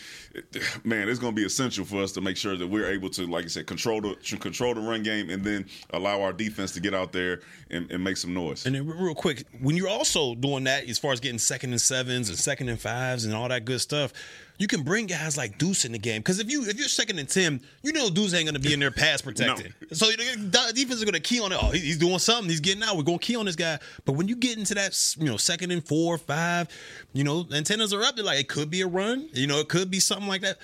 [0.84, 3.26] man, it's going to be essential for us to make sure that we're able to,
[3.26, 6.80] like I said, control the control the run game and then allow our defense to
[6.80, 8.66] get out there and, and make some noise.
[8.66, 11.80] And then real quick, when you're also doing that, as far as getting second and
[11.80, 14.12] sevens and second and fives and all that good stuff,
[14.60, 16.20] you can bring guys like Deuce in the game.
[16.20, 18.78] Because if you if you're second and ten, you know Deuce ain't gonna be in
[18.78, 19.72] there pass protecting.
[19.92, 21.58] So the defense is gonna key on it.
[21.60, 22.50] Oh, he's doing something.
[22.50, 22.94] He's getting out.
[22.98, 23.78] We're gonna key on this guy.
[24.04, 26.68] But when you get into that, you know, second and four, five,
[27.14, 28.16] you know, antennas are up.
[28.16, 29.30] They're like, it could be a run.
[29.32, 30.58] You know, it could be something like that.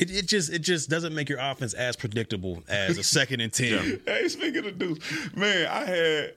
[0.00, 3.52] It, it just it just doesn't make your offense as predictable as a second and
[3.52, 4.00] ten.
[4.06, 5.04] Hey, speaking of dudes,
[5.36, 6.32] man, I had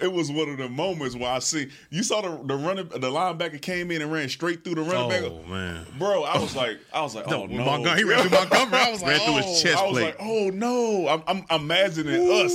[0.00, 3.10] it was one of the moments where I see you saw the the running the
[3.10, 5.22] linebacker came in and ran straight through the running back.
[5.24, 5.84] Oh man.
[5.98, 8.78] Bro, I was like, I was like, oh no, Montgomery, he ran through Montgomery.
[8.78, 9.48] I was like, Ran through oh.
[9.48, 10.04] his chest I was plate.
[10.04, 12.52] like, oh no, I'm, I'm imagining us,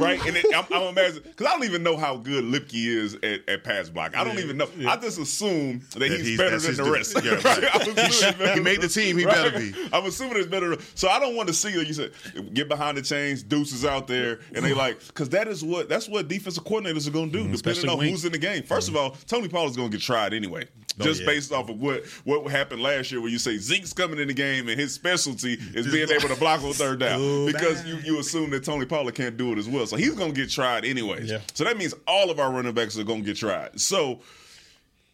[0.00, 0.24] right?
[0.26, 3.48] And it, I'm, I'm imagining because I don't even know how good Lipke is at,
[3.48, 4.16] at pass block.
[4.16, 4.68] I don't even know.
[4.86, 6.92] I just assume that, he's, he's- better than the dude.
[6.92, 7.24] rest.
[7.24, 8.38] Yeah, right?
[8.38, 8.54] right.
[8.54, 9.74] He made the team, he better be.
[9.92, 10.76] I'm assuming it's better.
[10.94, 12.12] So I don't want to see like you said,
[12.52, 16.08] get behind the chains, deuces out there, and they like because that is what that's
[16.08, 18.10] what defensive coordinators are going to do, depending especially on wing.
[18.10, 18.62] who's in the game.
[18.62, 20.66] 1st of all, Tony Pollard is going to get tried anyway,
[21.00, 21.26] just yeah.
[21.26, 24.34] based off of what what happened last year, where you say Zeke's coming in the
[24.34, 28.18] game and his specialty is being able to block on third down because you, you
[28.18, 29.86] assume that Tony Pollard can't do it as well.
[29.86, 31.24] So he's going to get tried anyway.
[31.24, 31.38] Yeah.
[31.54, 33.80] So that means all of our running backs are going to get tried.
[33.80, 34.20] So.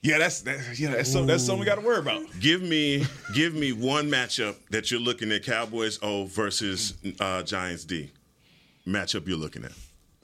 [0.03, 2.23] Yeah, that's that, yeah, that's so, that's something we got to worry about.
[2.41, 7.85] Give me give me one matchup that you're looking at Cowboys O versus uh, Giants
[7.85, 8.11] D.
[8.87, 9.73] Matchup you're looking at.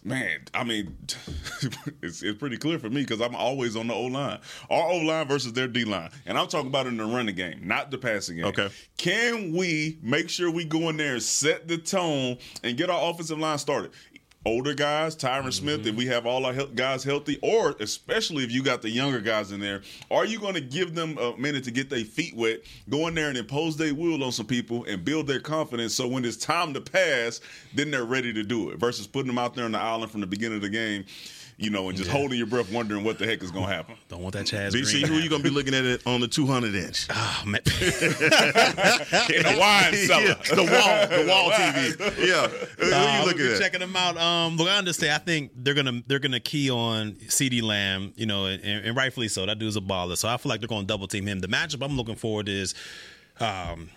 [0.02, 0.96] Man, I mean,
[2.02, 4.38] it's, it's pretty clear for me because I'm always on the O line.
[4.70, 6.10] Our O line versus their D line.
[6.24, 8.44] And I'm talking about in the running game, not the passing game.
[8.46, 8.68] Okay.
[8.96, 13.10] Can we make sure we go in there and set the tone and get our
[13.10, 13.90] offensive line started?
[14.46, 15.96] Older guys, Tyron Smith, if mm-hmm.
[15.96, 19.50] we have all our he- guys healthy, or especially if you got the younger guys
[19.50, 22.60] in there, are you going to give them a minute to get their feet wet,
[22.88, 26.06] go in there and impose their will on some people and build their confidence so
[26.06, 27.40] when it's time to pass,
[27.74, 30.20] then they're ready to do it versus putting them out there on the island from
[30.20, 31.04] the beginning of the game,
[31.58, 33.96] you know, and just holding your breath wondering what the heck is going to happen.
[34.08, 35.06] Don't want that Chaz BC, Green.
[35.06, 37.06] who you gonna be looking at it on the 200 inch?
[37.10, 37.60] Oh, man.
[39.34, 40.24] In a wine cellar.
[40.24, 42.26] Yeah, the wall, the wall TV.
[42.26, 43.60] Yeah, who Nah, you we'll looking be at?
[43.60, 44.16] checking them out.
[44.18, 45.12] Um, look, I understand.
[45.14, 49.28] I think they're gonna they're gonna key on CeeDee Lamb, you know, and, and rightfully
[49.28, 49.46] so.
[49.46, 50.16] That dude's a baller.
[50.16, 51.40] So I feel like they're gonna double team him.
[51.40, 52.74] The matchup I'm looking forward is,
[53.40, 53.88] um,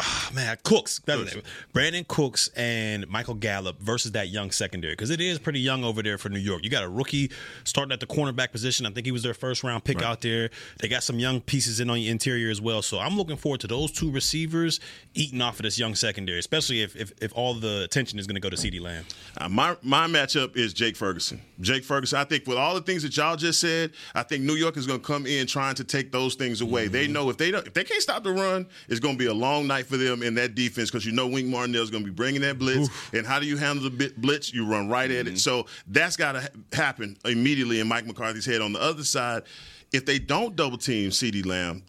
[0.00, 1.00] ah, man, Cooks.
[1.04, 1.42] That's name.
[1.74, 6.02] Brandin Cooks and Michael Gallup versus that young secondary because it is pretty young over
[6.02, 6.64] there for New York.
[6.64, 7.30] You got a rookie
[7.64, 8.86] starting at the cornerback position.
[8.86, 10.50] I think he was their first round pick out there.
[10.80, 12.82] They got some young pieces in on the interior as well.
[12.82, 14.80] So I'm looking forward to those two receivers
[15.14, 18.34] eating off of this young secondary, especially if if, if all the attention is going
[18.36, 19.04] to go to CeeDee Lamb.
[19.36, 21.40] Uh, my my matchup is Jake Ferguson.
[21.60, 22.18] Jake Ferguson.
[22.18, 24.86] I think with all the things that y'all just said, I think New York is
[24.86, 26.88] going to come in trying to take those things away.
[26.88, 29.26] They know if they don't, if they can't stop the run, it's going to be
[29.26, 32.04] a long night for them in that defense because you know Wink Martindale is going
[32.04, 32.88] to be bringing that blitz.
[33.12, 34.52] And how do you handle the blitz?
[34.52, 35.26] You run right at it.
[35.26, 35.36] Mm-hmm.
[35.36, 38.60] So that's got to ha- happen immediately in Mike McCarthy's head.
[38.60, 39.42] On the other side,
[39.92, 41.84] if they don't double team CeeDee Lamb,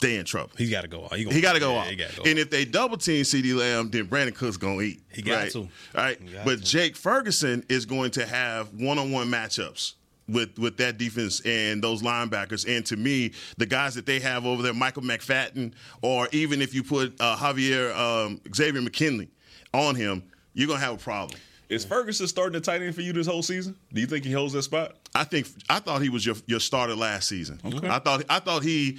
[0.00, 0.50] they in trouble.
[0.56, 1.14] He's got to go off.
[1.14, 1.86] He, He got to go yeah, off.
[1.88, 2.44] He got to go and off.
[2.44, 5.02] if they double team CeeDee Lamb, then Brandin Cook's gonna eat.
[5.12, 5.52] He got right?
[5.52, 5.58] to.
[5.58, 6.18] All right.
[6.44, 6.64] But to.
[6.64, 9.94] Jake Ferguson is going to have one on one matchups.
[10.30, 14.46] With, with that defense and those linebackers, and to me, the guys that they have
[14.46, 19.28] over there, Micah McFadden, or even if you put uh, Javier um, Xavier McKinney
[19.74, 20.22] on him,
[20.54, 21.38] you're gonna have a problem.
[21.68, 23.76] Is Ferguson starting to tight end for you this whole season?
[23.92, 24.96] Do you think he holds that spot?
[25.14, 27.60] I think I thought he was your your starter last season.
[27.64, 27.88] Okay.
[27.88, 28.98] I thought I thought he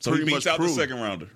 [0.00, 0.72] So pretty he beats much out proved.
[0.76, 1.28] the second rounder.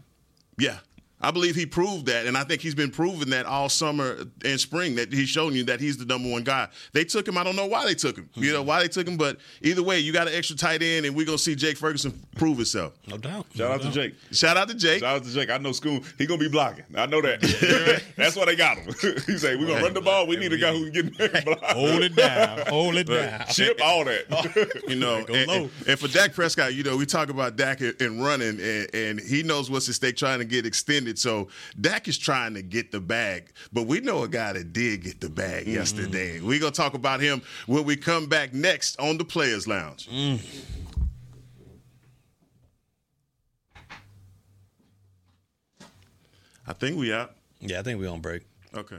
[0.59, 0.79] Yeah.
[1.21, 4.61] I believe he proved that, and I think he's been proving that all summer and
[4.61, 6.69] spring that he's shown you that he's the number one guy.
[6.93, 7.39] They took him.
[7.39, 8.29] I don't know why they took him.
[8.35, 11.07] You know why they took him, but either way, you got an extra tight end,
[11.07, 12.93] and we're gonna see Jake Ferguson prove himself.
[13.07, 13.47] no doubt.
[13.55, 13.91] Shout No out to.
[13.91, 14.15] Jake.
[14.33, 15.01] Shout out to Jake.
[15.01, 15.49] Shout out to Jake.
[15.51, 16.01] I know school.
[16.19, 16.85] He gonna be blocking.
[16.95, 18.03] I know that.
[18.17, 18.93] That's why they got him.
[19.27, 20.27] he say we're gonna run the ball.
[20.27, 21.63] We need a guy who can get in block.
[21.63, 22.59] Hold it down.
[22.69, 23.47] Hold it down.
[23.49, 24.83] Chip all that.
[24.87, 27.99] You know, and, and- and for Dak Prescott, you know, we talk about Dak and,
[28.03, 31.06] and running, and, and he knows what's at stake, trying to get extended.
[31.15, 31.49] So
[31.81, 35.21] Dak is trying to get the bag, but we know a guy that did get
[35.21, 35.75] the bag Mm-hmm.
[35.75, 36.41] yesterday.
[36.41, 40.09] We're gonna talk about him when we come back next on the Players Lounge.
[40.09, 40.41] Mm.
[46.67, 47.35] I think we out.
[47.61, 48.43] Yeah, I think we on break.
[48.75, 48.99] Okay.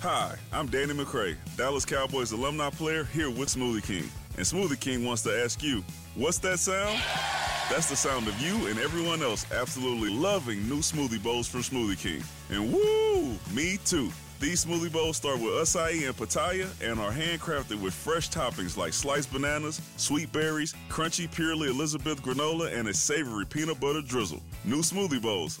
[0.00, 4.08] Hi, I'm Danny McCray, Dallas Cowboys alumni player here with Smoothie King.
[4.36, 5.82] And Smoothie King wants to ask you,
[6.14, 7.02] what's that sound?
[7.68, 11.98] That's the sound of you and everyone else absolutely loving new smoothie bowls from Smoothie
[11.98, 12.22] King.
[12.48, 14.12] And woo, me too.
[14.38, 18.92] These smoothie bowls start with acai and pitaya and are handcrafted with fresh toppings like
[18.92, 24.40] sliced bananas, sweet berries, crunchy purely Elizabeth granola, and a savory peanut butter drizzle.
[24.64, 25.60] New smoothie bowls,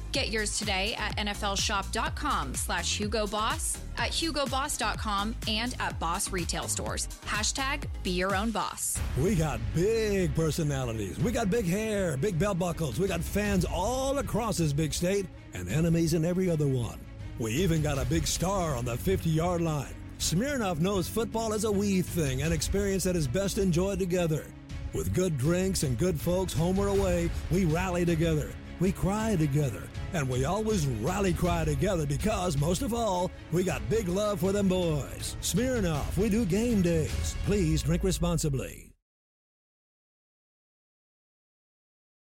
[0.11, 7.07] Get yours today at nflshop.com slash Hugo Boss, at hugoboss.com, and at Boss retail stores.
[7.25, 8.99] Hashtag be your own boss.
[9.17, 11.17] We got big personalities.
[11.19, 12.99] We got big hair, big belt buckles.
[12.99, 16.99] We got fans all across this big state and enemies in every other one.
[17.39, 19.95] We even got a big star on the 50 yard line.
[20.19, 24.45] Smirnoff knows football is a we thing, an experience that is best enjoyed together.
[24.93, 28.51] With good drinks and good folks home or away, we rally together.
[28.81, 29.83] We cry together.
[30.13, 34.51] And we always rally cry together because, most of all, we got big love for
[34.51, 35.37] them boys.
[35.41, 37.35] Smirnoff, we do game days.
[37.45, 38.91] Please drink responsibly.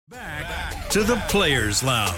[0.09, 2.15] Back to the Players Lounge.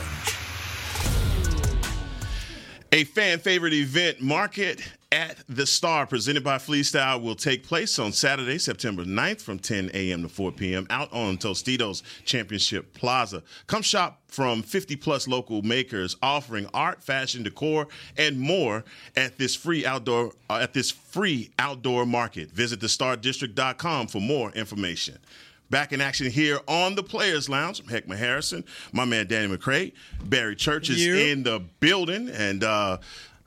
[2.91, 8.12] A fan favorite event, Market at the Star, presented by Freestyle, will take place on
[8.12, 10.22] Saturday, September 9th from 10 a.m.
[10.22, 10.86] to 4 p.m.
[10.91, 13.41] out on Tostitos Championship Plaza.
[13.65, 18.84] Come shop from 50 plus local makers offering art, fashion, decor, and more
[19.15, 22.52] at this free outdoor uh, at this free outdoor market.
[22.52, 25.17] Visit thestardistrict.com for more information.
[25.72, 27.80] Back in action here on the Players Lounge.
[27.80, 29.93] I'm Heckman Harrison, my man Danny McCray.
[30.24, 31.15] Barry Church is You.
[31.15, 32.98] in the building, and uh,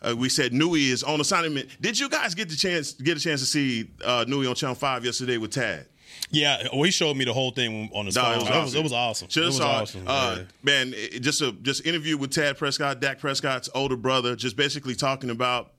[0.03, 1.69] uh, we said Newy is on assignment.
[1.81, 4.75] Did you guys get the chance get a chance to see uh, Newy on Channel
[4.75, 5.87] Five yesterday with Tad?
[6.31, 8.33] Yeah, well, he showed me the whole thing on his No, phone.
[8.33, 8.79] it was That was, awesome.
[8.79, 9.29] it was awesome.
[9.43, 10.05] It was saw awesome.
[10.07, 10.45] Uh, yeah.
[10.63, 14.95] Man, it- just a just interview with Tad Prescott, Dak Prescott's older brother, just basically
[14.95, 15.73] talking about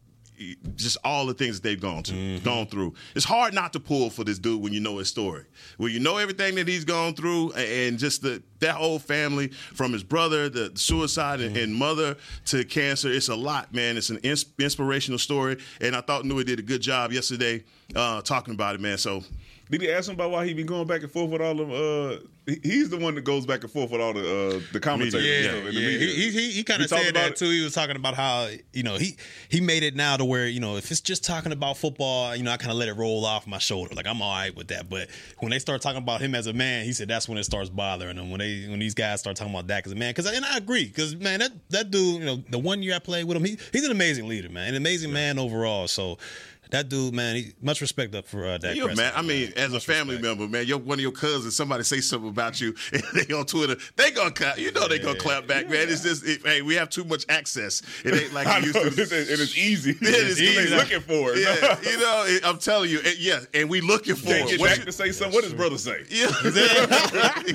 [0.75, 2.43] just all the things that they've gone to, Mm-hmm.
[2.43, 2.93] gone through.
[3.15, 5.45] It's hard not to pull for this dude when you know his story,
[5.77, 9.91] when you know everything that he's gone through, and just the that whole family from
[9.93, 11.63] his brother, the suicide, and, Mm-hmm.
[11.63, 12.15] and mother
[12.45, 13.11] to cancer.
[13.11, 13.97] It's a lot, man.
[13.97, 17.63] It's an ins- inspirational story, and I thought Newy did a good job yesterday
[17.95, 18.97] uh, talking about it, man.
[18.97, 19.23] So.
[19.73, 21.71] Did he ask him about why he been going back and forth with all them?
[21.71, 22.17] Uh,
[22.61, 25.55] he's the one that goes back and forth with all the uh, the commentators Yeah,
[25.55, 25.61] yeah.
[25.61, 25.71] the.
[25.71, 27.35] He he, he kind of said about that it?
[27.37, 27.49] too.
[27.49, 29.17] He was talking about how you know he
[29.49, 32.43] he made it now to where you know if it's just talking about football, you
[32.43, 33.95] know I kind of let it roll off my shoulder.
[33.95, 34.91] Like I'm all right with that.
[34.91, 35.09] But
[35.39, 37.71] when they start talking about him as a man, he said that's when it starts
[37.71, 38.29] bothering him.
[38.29, 40.57] When they when these guys start talking about Dak as a man, because and I
[40.57, 43.43] agree, because man that that dude, you know the one year I played with him,
[43.43, 45.87] he, he's an amazing leader, man, an amazing man overall.
[45.87, 46.19] So.
[46.73, 48.57] That dude, man, he, much respect up for uh.
[48.73, 49.13] You're Prescott, mad.
[49.15, 49.53] I mean, man.
[49.57, 50.39] as a Much family respect.
[50.39, 51.55] member, man, you're one of your cousins.
[51.55, 54.57] Somebody say something about you, and they on Twitter, they gonna clap.
[54.57, 55.87] You know they gonna clap back, man.
[55.87, 57.83] It's just, it, hey, we have too much access.
[58.03, 59.43] It ain't like I it know, used and to.
[59.43, 59.91] it's easy.
[59.91, 60.75] It is easy.
[60.75, 61.41] looking for it.
[61.41, 64.53] Yeah, you know, it, I'm telling you, it, yeah, and we looking for Can't it.
[64.53, 65.35] get What back you- to say something.
[65.35, 66.03] What does brother say?
[66.09, 67.53] yeah, exactly.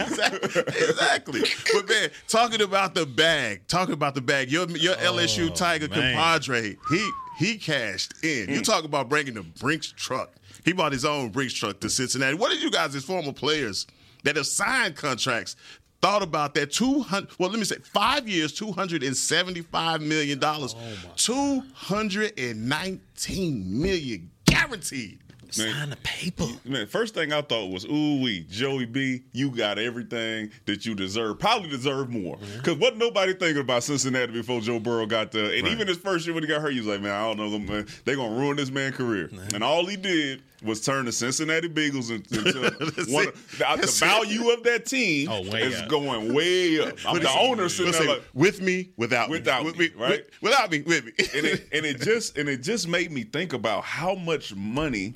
[0.66, 1.40] exactly.
[1.74, 4.50] But man, talking about the bag, talking about the bag.
[4.50, 6.14] Your your LSU Tiger man.
[6.14, 8.48] compadre, he he cashed in.
[8.53, 8.64] You mm.
[8.64, 10.33] talk about bringing the Brinks truck.
[10.64, 12.37] He bought his own Brinks truck to Cincinnati.
[12.37, 13.87] What did you guys, as former players
[14.24, 15.55] that have signed contracts,
[16.03, 16.72] thought about that?
[16.72, 17.31] Two hundred.
[17.38, 22.37] Well, let me say five years, two hundred and seventy-five million dollars, oh, two hundred
[22.38, 25.20] and nineteen million guaranteed.
[25.51, 26.47] Sign the paper.
[26.65, 30.95] Man, first thing I thought was, ooh wee, Joey B, you got everything that you
[30.95, 31.39] deserve.
[31.39, 32.39] Probably deserve more.
[32.57, 35.53] Because what nobody thinking about Cincinnati before Joe Burrow got there.
[35.53, 37.37] And even his first year when he got hurt, he was like, man, I don't
[37.37, 39.31] know, man, they gonna ruin this man's career.
[39.55, 42.42] And all he did was turn the Cincinnati Bengals into
[43.12, 45.88] one of, the, the value of that team Oh, is up.
[45.88, 46.94] going way up.
[47.07, 50.11] I'm the owner sitting there like, with me, without, Without me, with me, right?
[50.11, 51.12] with- without me, with me.
[51.35, 55.14] and it and it just and it just made me think about how much money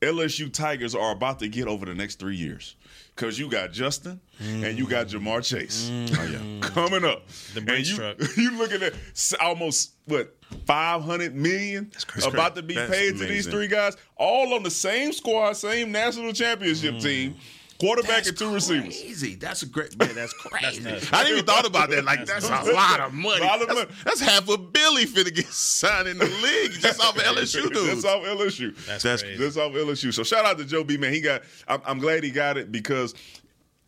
[0.00, 2.76] LSU Tigers are about to get over the next three years.
[3.14, 5.88] Because you got Justin and you got Ja'Marr Chase.
[5.90, 6.62] Mm.
[6.62, 7.26] Oh, Coming up.
[7.54, 8.16] The and you, truck.
[8.36, 8.92] you looking at
[9.40, 11.90] almost, what, 500 million
[12.26, 15.90] about to be That's paid to these three guys, all on the same squad, same
[15.92, 17.02] national championship mm.
[17.02, 17.36] team,
[17.78, 19.02] quarterback and two receivers.
[19.02, 19.34] Easy.
[19.34, 20.14] That's a great man.
[20.14, 20.82] That's crazy.
[20.82, 22.04] that's I didn't even thought about that.
[22.04, 23.40] Like that's, a lot of money.
[23.44, 23.90] Lot of that's, money.
[24.04, 28.02] that's half a billy finna get signed in the league just off of LSU dudes.
[28.02, 28.74] That's off LSU.
[28.86, 29.42] That's, That's- crazy.
[29.42, 30.12] That's off LSU.
[30.12, 30.96] So shout out to Joe B.
[30.96, 31.12] Man.
[31.12, 31.42] He got.
[31.68, 33.14] I'm, I'm glad he got it because.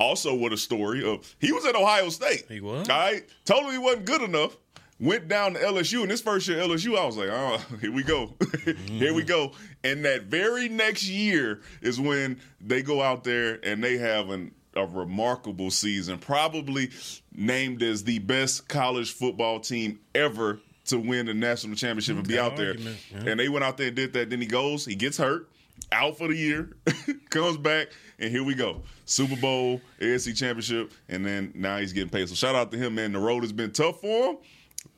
[0.01, 2.45] Also, what a story of he was at Ohio State.
[2.49, 2.89] He was?
[2.89, 4.57] All right, totally wasn't good enough.
[5.01, 8.03] Went down to LSU, and this first year LSU, I was like, oh, here we
[8.03, 8.35] go,
[8.65, 9.27] here we mm.
[9.27, 9.53] go.
[9.85, 14.53] And that very next year is when they go out there and they have an,
[14.75, 16.91] a remarkable season, probably
[17.33, 22.39] named as the best college football team ever to win the national championship and be
[22.39, 22.71] out there.
[22.71, 24.31] argument, And they went out there and did that.
[24.31, 25.49] Then he goes, he gets hurt,
[25.93, 26.71] out for the year,
[27.31, 28.83] comes back, and here we go.
[29.05, 32.29] Super Bowl, AFC Championship, and then now he's getting paid.
[32.29, 33.13] So shout out to him, man.
[33.13, 34.39] The road has been tough for him,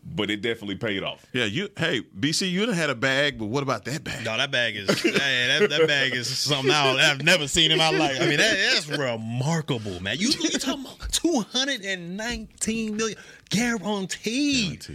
[0.05, 1.25] but it definitely paid off.
[1.33, 1.69] Yeah, you.
[1.77, 4.25] Hey, BC, you done had a bag, but what about that bag?
[4.25, 7.71] No, that bag is that, that, that bag is something I don't- I've never seen
[7.71, 8.17] in my life.
[8.21, 10.17] I mean, that, that's remarkable, man.
[10.19, 13.19] You you talking about two hundred and nineteen million
[13.51, 14.87] guaranteed.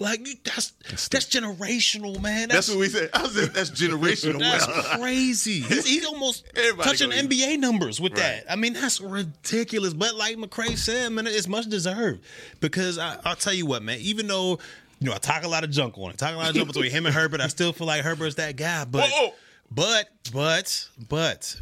[0.00, 0.72] Like you- that's
[1.10, 2.48] that's generational, man.
[2.48, 3.10] That's That's what we said.
[3.14, 4.38] I said that's generational.
[4.40, 5.60] that's crazy.
[5.60, 8.18] He's, he's almost Everybody touching gonna- NBA numbers with Right.
[8.46, 8.50] that.
[8.50, 9.92] I mean, that's ridiculous.
[9.92, 12.22] But like McCray said, man, it's much deserved
[12.60, 13.98] because I, I'll tell you what, man.
[14.00, 14.58] Even though
[15.00, 16.68] you know I talk a lot of junk on it, talk a lot of junk
[16.68, 18.86] between him and Herbert, I still feel like Herbert's that guy.
[18.86, 19.34] But Whoa.
[19.70, 21.60] but but but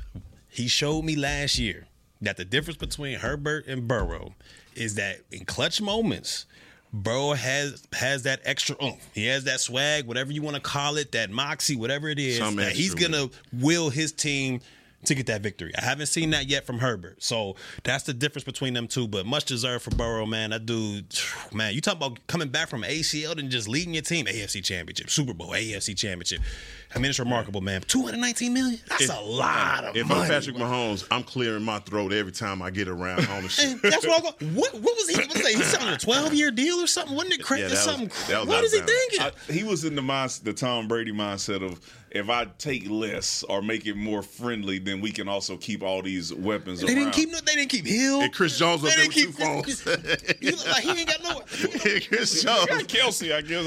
[0.49, 1.87] he showed me last year
[2.21, 4.35] that the difference between Herbert and Burrow
[4.77, 6.47] is that in clutch moments.
[6.93, 9.07] Burrow has has that extra oomph.
[9.15, 12.39] He has that swag, whatever you want to call it, that moxie, whatever it is.
[12.39, 14.61] That he's gonna will his team
[15.05, 15.73] to get that victory.
[15.79, 17.23] I haven't seen that yet from Herbert.
[17.23, 19.07] So that's the difference between them two.
[19.07, 20.51] But much deserved for Burrow, man.
[20.51, 21.07] That dude,
[21.53, 25.11] man, you talk about coming back from ACL and just leading your team, AFC Championship,
[25.11, 26.41] Super Bowl, AFC Championship.
[26.95, 27.83] I mean, it's remarkable, man.
[27.83, 28.81] 219 million?
[28.89, 30.23] That's If- a lot of If money.
[30.23, 33.79] I'm Patrick Mahomes, I'm clearing my throat every time I get around ownership.
[33.83, 34.47] That's what I go.
[34.59, 35.17] What, what was he?
[35.17, 35.53] What was that?
[35.53, 37.15] He signed a 12 year deal or something?
[37.15, 37.65] Wasn't it crazy?
[37.65, 39.21] Yeah, was- something was What he thinking?
[39.21, 41.79] I, he was in the mind, the Tom Brady mindset of
[42.11, 46.01] if I take less or make it more friendly, then we can also keep all
[46.01, 46.97] these weapons they around.
[46.97, 47.31] didn't keep.
[47.31, 48.23] no- They didn't keep Hill.
[48.23, 50.39] And Chris Jones up They there didn't with two phones.
[50.41, 51.41] He look like he ain't got no.
[52.09, 52.67] Chris Jones.
[52.89, 53.67] Kelce, I guess.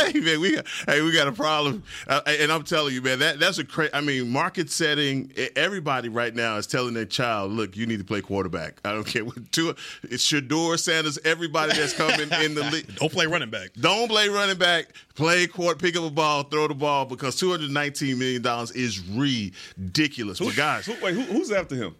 [0.00, 1.65] Hey man, we got hey we got a problem,
[2.08, 3.92] uh, and I'm telling you, man, that that's a crazy.
[3.94, 5.32] I mean, market setting.
[5.54, 8.80] Everybody right now is telling their child, look, you need to play quarterback.
[8.84, 9.52] I don't care what.
[9.52, 9.74] Two,
[10.04, 11.18] it's Shedeur Sanders.
[11.24, 12.94] Everybody that's coming in the league.
[12.96, 13.70] Don't play running back.
[13.78, 14.94] Don't play running back.
[15.14, 18.70] Play court, pick up a ball, throw the ball because two hundred nineteen million dollars
[18.72, 20.38] is ridiculous.
[20.38, 21.94] But guys, Who, wait, who, who's after him?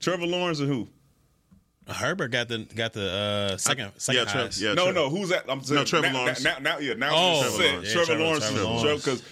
[0.00, 0.88] Trevor Lawrence or who?
[1.88, 4.60] Herbert got the got the uh, second second yeah, Trev- highest.
[4.60, 5.44] yeah, no, Trev- no, who's that?
[5.48, 6.44] I'm saying No, Trevor now, Lawrence.
[6.44, 7.58] Now, now, yeah, now Oh, Trevor.
[7.72, 7.86] Lawrence.
[7.88, 9.04] Yeah, Trevor, Trevor- Lawrence, Trevor Lawrence.
[9.04, 9.22] because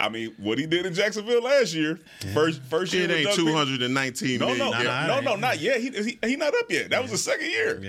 [0.00, 1.98] I mean, what he did in Jacksonville last year,
[2.32, 4.84] first first year it ain't Doug two Pederson- hundred and nineteen No, no, nah, no,
[4.84, 5.40] nah, no, ain't.
[5.40, 5.80] not yet.
[5.80, 6.90] He, he he not up yet.
[6.90, 7.80] That was the second year.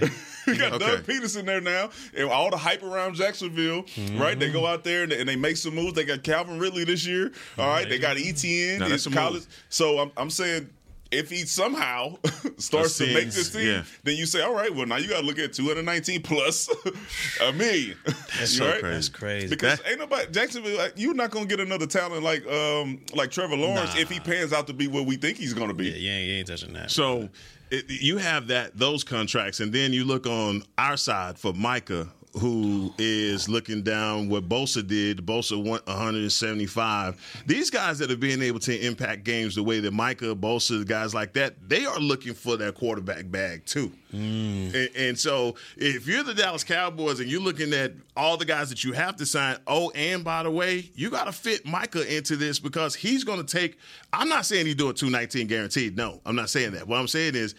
[0.48, 0.80] we got Okay.
[0.86, 3.86] Doug Pederson there now, and all the hype around Jacksonville.
[4.16, 5.94] Right, they go out there and they, and they make some moves.
[5.94, 7.32] They got Calvin Ridley this year.
[7.60, 8.80] All right, they got ETN.
[8.80, 9.34] Now, in that's college.
[9.44, 9.64] move.
[9.70, 10.68] So I'm I'm saying.
[11.12, 12.18] If he somehow
[12.58, 13.84] starts to make this team, yeah.
[14.04, 16.70] then you say, "All right, well now you got to look at 219 plus
[17.42, 17.98] a million.
[18.06, 18.80] That's so right?
[18.80, 18.94] crazy.
[18.94, 19.48] That's crazy.
[19.48, 20.78] Because ain't nobody Jacksonville.
[20.78, 24.02] Like, you're not gonna get another talent like um like Trevor Lawrence Nah.
[24.02, 25.86] if he pans out to be what we think he's gonna be.
[25.90, 26.92] Yeah, you ain't, you ain't touching that.
[26.92, 27.30] So
[27.72, 32.08] it, you have that those contracts, and then you look on our side for Micah,
[32.34, 35.26] who is looking down what Bosa did.
[35.26, 37.44] Bosa went 175.
[37.48, 41.14] These guys that are being able to impact games the way that Micah, Bosa, guys
[41.14, 43.92] like that, they are looking for their quarterback bag too.
[44.14, 44.74] Mm.
[44.74, 48.70] And, and so if you're the Dallas Cowboys and you're looking at all the guys
[48.70, 52.16] that you have to sign, oh, and by the way, you got to fit Micah
[52.16, 53.78] into this because he's going to take.
[54.14, 55.98] I'm not saying he's doing 219 guaranteed.
[55.98, 56.88] No, I'm not saying that.
[56.88, 57.56] What I'm saying is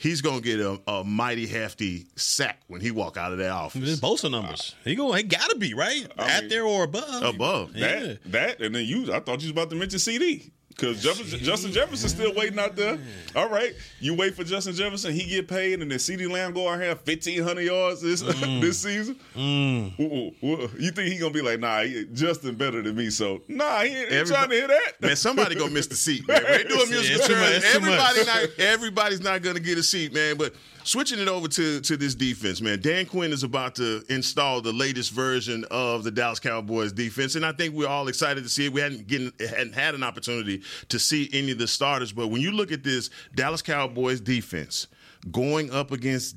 [0.00, 3.50] he's going to get a, a mighty hefty sack when he walk out of that
[3.50, 3.82] office.
[3.82, 4.74] His Bosa numbers.
[4.84, 5.12] He go.
[5.12, 7.22] He gotta be right I at mean- there or above.
[7.34, 7.76] Above.
[7.76, 7.86] Yeah.
[7.88, 10.50] That that and then you I thought you was about to mention CeeDee.
[10.80, 12.98] Because Justin Jefferson's still waiting out there.
[13.36, 16.68] All right, you wait for Justin Jefferson, he get paid, and then CeeDee Lamb go
[16.68, 18.60] out here fifteen hundred yards this mm.
[18.60, 19.16] this season.
[19.36, 20.00] Mm.
[20.00, 20.70] Ooh, ooh, ooh.
[20.78, 23.10] You think he gonna be like, nah, he, Justin better than me?
[23.10, 24.92] So nah, he ain't, ain't trying to hear that.
[25.00, 26.42] Man, somebody gonna miss the seat, man.
[26.42, 28.26] When they do a musical it's too much, it's too everybody much.
[28.26, 30.38] not everybody's not gonna get a seat, man.
[30.38, 30.54] But
[30.84, 32.80] switching it over to to this defense, man.
[32.80, 37.44] Dan Quinn is about to install the latest version of the Dallas Cowboys defense, and
[37.44, 38.72] I think we're all excited to see it.
[38.72, 42.40] We hadn't getting, hadn't had an opportunity to see any of the starters, but when
[42.40, 44.86] you look at this Dallas Cowboys defense
[45.30, 46.36] going up against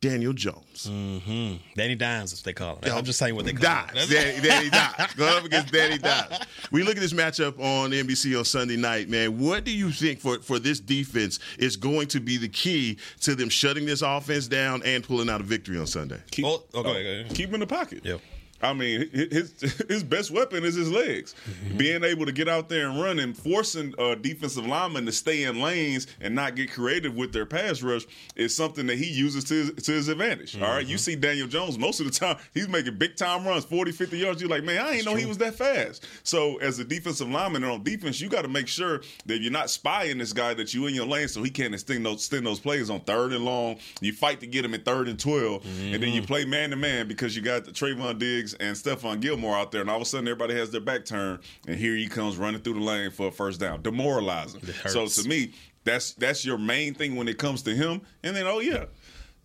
[0.00, 0.88] Daniel Jones.
[0.90, 1.56] Mm-hmm.
[1.76, 2.92] Danny Dimes, as they call him.
[2.96, 4.04] I'm just saying what they call Dimes.
[4.04, 4.08] him.
[4.10, 5.14] Danny, Danny Dimes.
[5.14, 6.38] Going up against Danny Dimes.
[6.70, 9.38] We look at this matchup on NBC on Sunday night, man.
[9.38, 13.34] What do you think for, for this defense is going to be the key to
[13.34, 16.20] them shutting this offense down and pulling out a victory on Sunday?
[16.30, 16.88] Keep, Oh, okay,
[17.20, 17.34] uh, okay.
[17.34, 18.02] keep him in the pocket.
[18.04, 18.20] Yep.
[18.62, 19.52] I mean, his
[19.88, 21.34] his best weapon is his legs.
[21.48, 21.76] Mm-hmm.
[21.78, 25.44] Being able to get out there and run and forcing uh, defensive linemen to stay
[25.44, 28.02] in lanes and not get creative with their pass rush
[28.36, 30.60] is something that he uses to his, to his advantage.
[30.60, 30.98] All right, you Mm-hmm.
[30.98, 34.40] see Daniel Jones most of the time he's making big time runs, 40, 50 yards.
[34.42, 36.04] You're like, man, I ain't know he was that fast.
[36.24, 39.52] So as a defensive lineman and on defense, you got to make sure that you're
[39.52, 42.46] not spying this guy that you in your lane so he can't extend those extend
[42.46, 43.76] those plays on third and long.
[44.00, 46.14] You fight to get him in third and 12 and then Mm-hmm.
[46.16, 49.72] you play man to man because you got the Trevon Diggs and Stephon Gilmore out
[49.72, 52.36] there, and all of a sudden everybody has their back turned, and here he comes
[52.36, 54.60] running through the lane for a first down, demoralizing.
[54.86, 55.52] So to me,
[55.84, 58.02] that's that's your main thing when it comes to him.
[58.22, 58.84] And then oh yeah,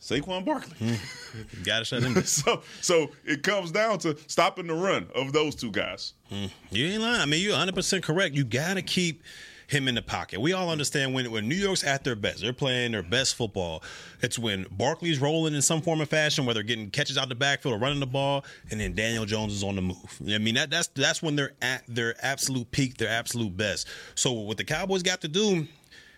[0.01, 0.75] Saquon Barkley.
[0.79, 1.63] You mm.
[1.65, 2.23] gotta shut him down.
[2.25, 6.13] so so it comes down to stopping the run of those two guys.
[6.31, 6.51] Mm.
[6.71, 7.21] You ain't lying.
[7.21, 8.35] I mean, you're 100 percent correct.
[8.35, 9.23] You gotta keep
[9.67, 10.39] him in the pocket.
[10.41, 13.83] We all understand when when New York's at their best, they're playing their best football.
[14.21, 17.75] It's when Barkley's rolling in some form or fashion, whether getting catches out the backfield
[17.75, 20.21] or running the ball, and then Daniel Jones is on the move.
[20.27, 23.87] I mean, that that's that's when they're at their absolute peak, their absolute best.
[24.15, 25.67] So what the Cowboys got to do,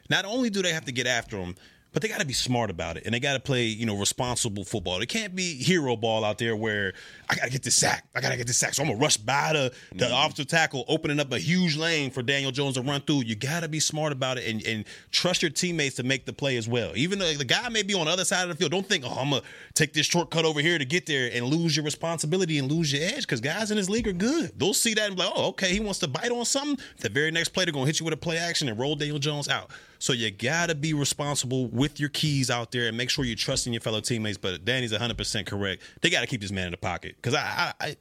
[0.10, 1.56] not only do they have to get after him.
[1.94, 3.98] But they got to be smart about it, and they got to play, you know,
[3.98, 5.02] responsible football.
[5.02, 6.94] It can't be hero ball out there where
[7.30, 8.06] I got to get this sack.
[8.16, 10.14] I got to get this sack, so I'm gonna rush by the the mm-hmm.
[10.14, 13.24] offensive tackle, opening up a huge lane for Daniel Jones to run through.
[13.24, 16.34] You got to be smart about it and, and trust your teammates to make the
[16.34, 16.92] play as well.
[16.96, 19.04] Even though the guy may be on the other side of the field, don't think,
[19.06, 19.42] oh, I'm gonna
[19.74, 23.04] take this shortcut over here to get there and lose your responsibility and lose your
[23.04, 23.22] edge.
[23.22, 24.52] Because guys in this league are good.
[24.58, 26.78] They'll see that and be like, oh, okay, he wants to bite on something.
[27.00, 29.20] The very next play, they're gonna hit you with a play action and roll Daniel
[29.20, 29.72] Jones out.
[30.00, 33.72] So you gotta be responsible with your keys out there and make sure you're trusting
[33.72, 34.38] your fellow teammates.
[34.38, 35.84] But Danny's 100 percent correct.
[36.02, 37.96] They gotta keep this man in the pocket because I, I, I,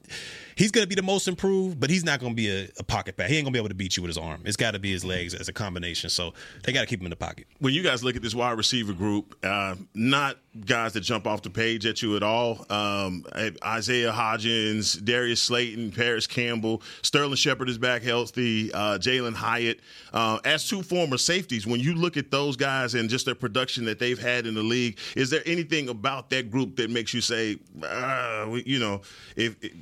[0.57, 3.29] he's gonna be the most improved, but he's not gonna be a, a pocket pass.
[3.29, 4.41] He ain't gonna be able to beat you with his arm.
[4.43, 6.09] It's got to be his legs as a combination.
[6.09, 6.33] So
[6.63, 7.47] they gotta keep him in the pocket.
[7.59, 11.43] when you guys look at this wide receiver group, uh, not guys that jump off
[11.43, 12.65] the page at you at all.
[12.69, 13.25] Um,
[13.63, 19.79] Isaiah Hodgins, Darius Slayton, Parris Campbell, Sterling Shepard is back healthy, uh, Jalen Hyatt.
[20.13, 23.85] Uh, as two former safeties, when you look at those guys and just their production
[23.85, 27.21] that they've had in the league, is there anything about that group that makes you
[27.21, 29.01] say, uh, you know,
[29.35, 29.73] if, if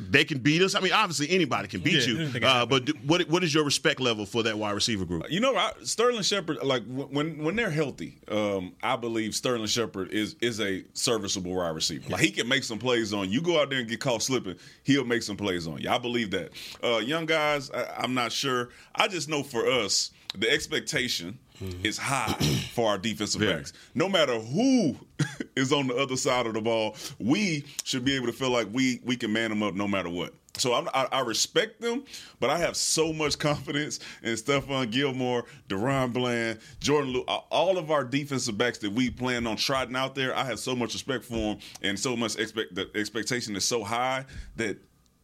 [0.00, 0.74] they can beat us?
[0.74, 3.64] I mean, obviously anybody can beat Yeah, you, uh, but do, what what is your
[3.64, 5.24] respect level for that wide receiver group?
[5.30, 10.10] You know, I, Sterling Shepard, like when when they're healthy, um, I believe Sterling Shepard
[10.12, 12.08] is is a serviceable wide receiver.
[12.10, 13.42] Like he can make some plays on you.
[13.42, 15.90] Go out there and get caught slipping, he'll make some plays on you.
[15.90, 16.50] I believe that.
[16.82, 18.68] Uh, young guys, I, I'm not sure.
[18.94, 21.84] I just know for us, the expectation mm-hmm.
[21.84, 22.32] is high
[22.74, 23.54] for our defensive Very.
[23.54, 23.72] backs.
[23.94, 24.96] No matter who
[25.56, 28.68] is on the other side of the ball, we should be able to feel like
[28.72, 30.34] we we can man them up no matter what.
[30.56, 32.04] So I'm, I, I respect them,
[32.40, 37.78] but I have so much confidence in Stephon Gilmore, DaRon Bland, Jourdan Lewis, uh, all
[37.78, 40.36] of our defensive backs that we plan on trotting out there.
[40.36, 43.84] I have so much respect for them, and so much expect the expectation is so
[43.84, 44.24] high
[44.56, 44.78] that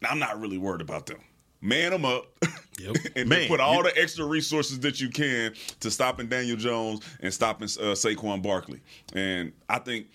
[0.09, 1.19] I'm not really worried about them.
[1.65, 2.27] Man them up,
[2.79, 2.97] Yep.
[3.17, 7.33] and Man, put all the extra resources that you can to stopping Daniel Jones and
[7.33, 8.81] stopping uh, Saquon Barkley.
[9.15, 10.09] And I think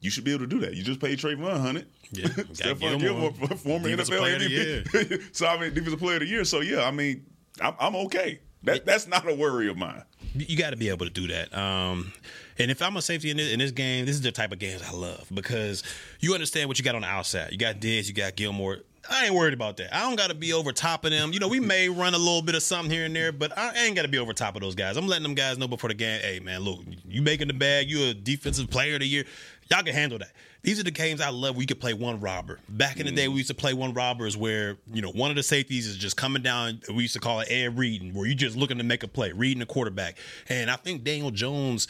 [0.00, 0.74] you should be able to do that.
[0.74, 1.86] You just paid Trevon hundred.
[2.12, 3.32] Yeah, Stephon Gilmore.
[3.56, 5.36] Former Defensive NFL player of the MVP.
[5.36, 6.44] so I mean, defensive player of the year.
[6.44, 7.26] So yeah, I mean,
[7.60, 8.40] I'm, I'm okay.
[8.64, 10.02] That that's not a worry of mine.
[10.34, 11.56] you got to be able to do that.
[11.56, 12.12] Um,
[12.58, 14.58] and if I'm a safety in this, in this game, this is the type of
[14.58, 15.84] games I love because
[16.18, 17.52] you understand what you got on the outside.
[17.52, 18.78] You got Diggs, you got Gilmore.
[19.10, 19.94] I ain't worried about that.
[19.94, 21.32] I don't got to be over top of them.
[21.32, 23.72] You know, we may run a little bit of something here and there, but I
[23.84, 24.96] ain't got to be over top of those guys.
[24.96, 26.20] I'm letting them guys know before the game.
[26.20, 27.90] Hey, man, look, you making the bag.
[27.90, 29.24] You a defensive player of the year.
[29.70, 30.32] Y'all can handle that.
[30.62, 32.58] These are the games I love We could play one robber.
[32.68, 33.30] Back in the day, mm.
[33.30, 36.16] we used to play one robbers where, you know, one of the safeties is just
[36.16, 36.80] coming down.
[36.88, 39.32] We used to call it air reading, where you just looking to make a play,
[39.32, 40.18] reading the quarterback.
[40.48, 41.86] And I think Daniel Jones,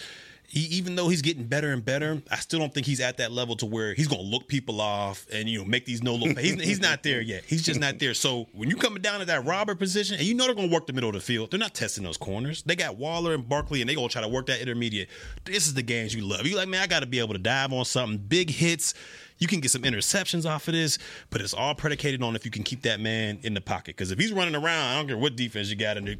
[0.48, 3.30] he, even though he's getting better and better, I still don't think he's at that
[3.30, 6.14] level to where he's going to look people off and, you know, make these no
[6.14, 6.38] look.
[6.38, 7.44] He's, he's not there yet.
[7.46, 8.14] He's just not there.
[8.14, 10.74] So when you're coming down to that robber position, and you know they're going to
[10.74, 12.62] work the middle of the field, they're not testing those corners.
[12.62, 15.10] They got Waller and Barkley, and they going to try to work that intermediate.
[15.44, 16.46] This is the games you love.
[16.46, 18.94] You like, man, I got to be able to dive on something, big hits.
[19.38, 20.98] You can get some interceptions off of this,
[21.30, 23.96] but it's all predicated on if you can keep that man in the pocket.
[23.96, 26.16] Because if he's running around, I don't care what defense you got in there,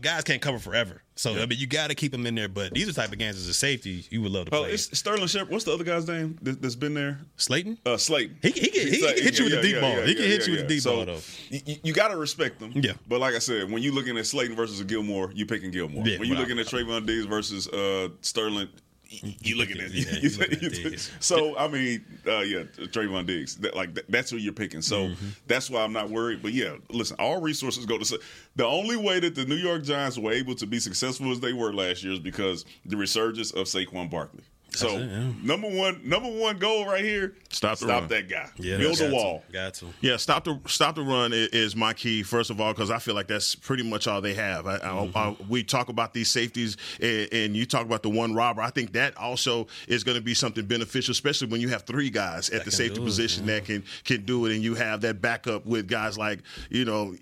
[0.00, 1.02] guys can't cover forever.
[1.14, 1.42] So yeah.
[1.42, 2.48] I mean, you got to keep him in there.
[2.48, 4.60] But these are the type of games as a safety you would love to oh,
[4.62, 4.72] play.
[4.72, 5.50] It's Sterling Shepard.
[5.50, 7.20] What's the other guy's name that's been there?
[7.36, 7.78] Slayton.
[7.84, 8.38] Uh, Slayton.
[8.42, 10.00] He, he, can, he, can hit you with a deep ball.
[10.02, 11.20] he can hit you with a deep so ball though.
[11.50, 12.72] You, you got to respect them.
[12.74, 12.92] Yeah.
[13.08, 16.02] But like I said, when you're looking at Slayton versus Gilmore, you're picking Gilmore.
[16.02, 18.68] when you're looking I, at Trevon Diggs versus uh, Sterling,
[19.12, 20.12] you looking at yeah,
[20.90, 23.56] you, so I mean, uh, yeah, Trevon Diggs.
[23.56, 24.82] That, like that's who you're picking.
[24.82, 25.28] So mm-hmm.
[25.46, 26.42] that's why I'm not worried.
[26.42, 28.20] But yeah, listen, all resources go to.
[28.56, 31.52] The only way that the New York Giants were able to be successful as they
[31.52, 34.44] were last year is because the resurgence of Saquon Barkley.
[34.74, 35.32] So it, yeah.
[35.42, 38.48] number one, number one goal right here: stop, stop that guy.
[38.56, 39.42] Yeah, build the wall.
[39.46, 39.52] To.
[39.52, 39.86] Got to.
[40.00, 42.22] Yeah, stop the stop the run is, my key.
[42.22, 44.66] First of all, because I feel like that's pretty much all they have.
[44.66, 45.16] I, mm-hmm.
[45.16, 48.62] I, I, we talk about these safeties, and, and, you talk about the one robber.
[48.62, 52.10] I think that also is going to be something beneficial, especially when you have three
[52.10, 55.00] guys at that the safety position it, that can can do it, and you have
[55.02, 57.14] that backup with guys like you know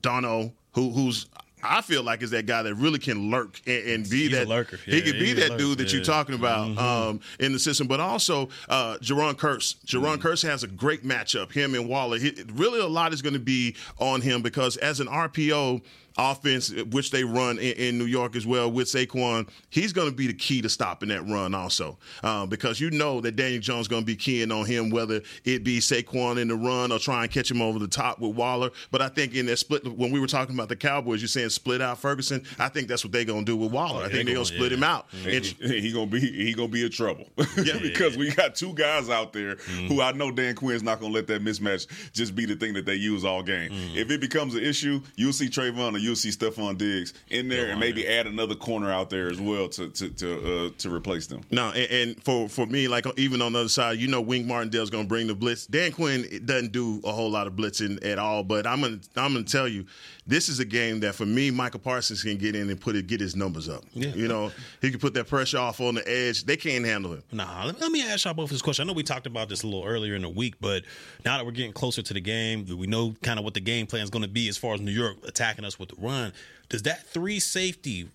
[0.00, 1.26] Dono, who who's
[1.64, 4.48] I feel like is that guy that really can lurk and, and be he's that
[4.48, 4.78] lurker.
[4.86, 5.96] Yeah, he could be that dude that yeah.
[5.96, 6.78] you're talking about mm-hmm.
[6.78, 7.86] um, in the system.
[7.86, 9.76] But also uh, Jayron Kearse.
[9.84, 10.26] Jayron mm-hmm.
[10.26, 11.52] Kearse has a great matchup.
[11.52, 12.18] Him and Waller.
[12.18, 15.82] He, really, a lot is going to be on him because as an RPO
[16.16, 20.14] offense, which they run in, in, New York as well with Saquon, he's going to
[20.14, 21.98] be the key to stopping that run also.
[22.22, 25.20] Uh, because you know that Daniel Jones is going to be keying on him, whether
[25.44, 28.36] it be Saquon in the run or try and catch him over the top with
[28.36, 28.70] Waller.
[28.90, 31.50] But I think in that split, when we were talking about the Cowboys, you're saying
[31.50, 32.44] split out Ferguson.
[32.58, 34.04] I think that's what they're going to do with Waller.
[34.04, 34.76] I think they're going to split yeah.
[34.76, 35.10] him out.
[35.10, 35.28] Mm-hmm.
[35.30, 35.50] He's
[35.84, 37.26] he gonna be he gonna be in trouble.
[37.62, 39.86] yeah, because we got two guys out there mm-hmm.
[39.88, 42.74] who I know Dan Quinn's not going to let that mismatch just be the thing
[42.74, 43.70] that they use all game.
[43.70, 43.96] Mm-hmm.
[43.96, 47.70] If it becomes an issue, you'll see Trevon or you'll see Stefon Diggs in there,
[47.70, 51.26] and maybe add another corner out there as well to to to, uh, to replace
[51.26, 51.42] them.
[51.50, 54.46] No, and, and, for for me, like even on the other side, you know, Wink
[54.46, 55.66] Martindale's going to bring the blitz.
[55.66, 59.32] Dan Quinn doesn't do a whole lot of blitzing at all, but I'm gonna I'm
[59.32, 59.86] gonna tell you,
[60.26, 63.06] this is a game that for me, Michael Parsons can get in and put it
[63.06, 63.84] get his numbers up.
[63.92, 64.08] Yeah.
[64.14, 66.44] You know, he can put that pressure off on the edge.
[66.44, 67.22] They can't handle him.
[67.32, 68.84] Nah, let me ask y'all both this question.
[68.84, 70.84] I know we talked about this a little earlier in the week, but
[71.24, 73.86] now that we're getting closer to the game, we know kind of what the game
[73.86, 76.32] plan is going to be as far as New York attacking us with the run.
[76.68, 78.08] Does that three safety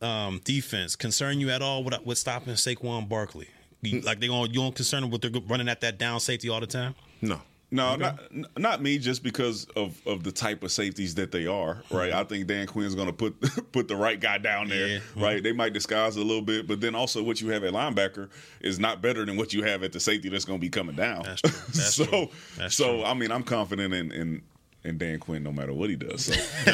[0.00, 3.48] um, defense concern you at all with, with stopping Saquon Barkley?
[3.82, 6.60] You, like they going you don't concern with they're running at that down safety all
[6.60, 6.94] the time?
[7.22, 7.40] No.
[7.70, 8.00] No, okay.
[8.00, 8.18] not
[8.56, 8.96] not me.
[8.96, 12.10] Just because of, of the type of safeties that they are, right?
[12.10, 12.18] Mm-hmm.
[12.18, 13.38] I think Dan Quinn's going to put
[13.72, 14.98] put the right guy down there, yeah.
[15.16, 15.36] right?
[15.36, 15.44] Mm-hmm.
[15.44, 18.30] They might disguise a little bit, but then also what you have at linebacker
[18.62, 20.96] is not better than what you have at the safety that's going to be coming
[20.96, 21.24] down.
[21.24, 21.50] That's true.
[21.50, 22.28] That's so, true.
[22.56, 23.04] That's so true.
[23.04, 24.42] I mean, I'm confident in, in
[24.84, 26.26] and Dan Quinn no matter what he does.
[26.26, 26.32] So,
[26.64, 26.72] so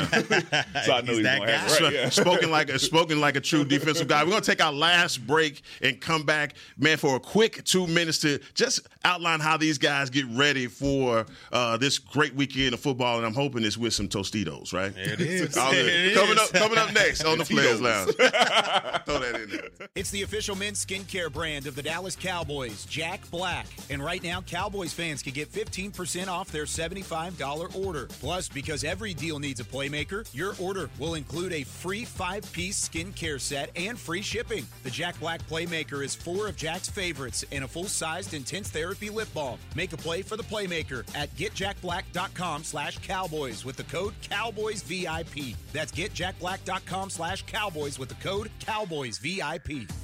[0.93, 1.93] I know he's, he's gonna have it right.
[1.93, 2.09] Yeah.
[2.11, 4.23] spoken like a spoken like a true defensive guy.
[4.25, 8.19] We're gonna take our last break and come back, man, for a quick two minutes
[8.19, 13.17] to just outline how these guys get ready for uh, this great weekend of football.
[13.17, 14.95] And I'm hoping it's with some Tostitos, right?
[14.97, 15.57] It is.
[15.57, 16.39] it coming is.
[16.39, 18.13] up coming up next on the Players Lounge.
[18.15, 19.89] Throw that in there.
[19.95, 23.67] It's the official men's skincare brand of the Dallas Cowboys, Jack Black.
[23.91, 27.94] And right now, Cowboys fans can get 15% off their $75 order.
[28.21, 32.89] Plus, because every deal needs a playmaker, your order will include a free five piece
[32.89, 34.67] skincare set and free shipping.
[34.83, 39.11] The Jack Black Playmaker is four of Jack's favorites and a full sized intense therapy
[39.11, 39.59] lip balm.
[39.75, 45.57] Make a play for the Playmaker at getjackblack.com slash cowboys with the code CowboysVIP.
[45.73, 50.04] That's getjackblack.com slash cowboys with the code CowboysVIP.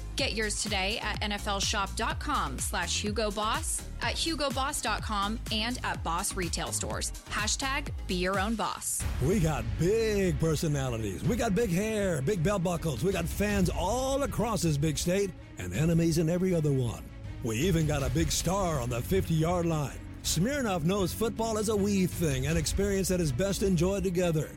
[0.15, 7.11] Get yours today at nflshop.com slash hugoboss, at hugoboss.com, and at Boss retail stores.
[7.29, 9.03] Hashtag be your own boss.
[9.25, 11.23] We got big personalities.
[11.23, 13.03] We got big hair, big belt buckles.
[13.03, 17.03] We got fans all across this big state and enemies in every other one.
[17.43, 19.97] We even got a big star on the 50 yard line.
[20.23, 24.49] Smirnoff knows football is a we thing, an experience that is best enjoyed together.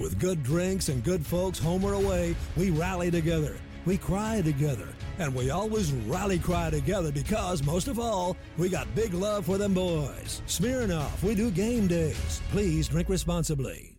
[0.00, 4.88] With good drinks and good folks home or away, we rally together, we cry together,
[5.18, 9.58] and we always rally cry together because, most of all, we got big love for
[9.58, 10.42] them boys.
[10.46, 12.40] Smirnoff, we do game days.
[12.50, 13.96] Please drink responsibly.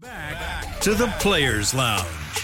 [0.00, 2.37] Back to the Players Lounge.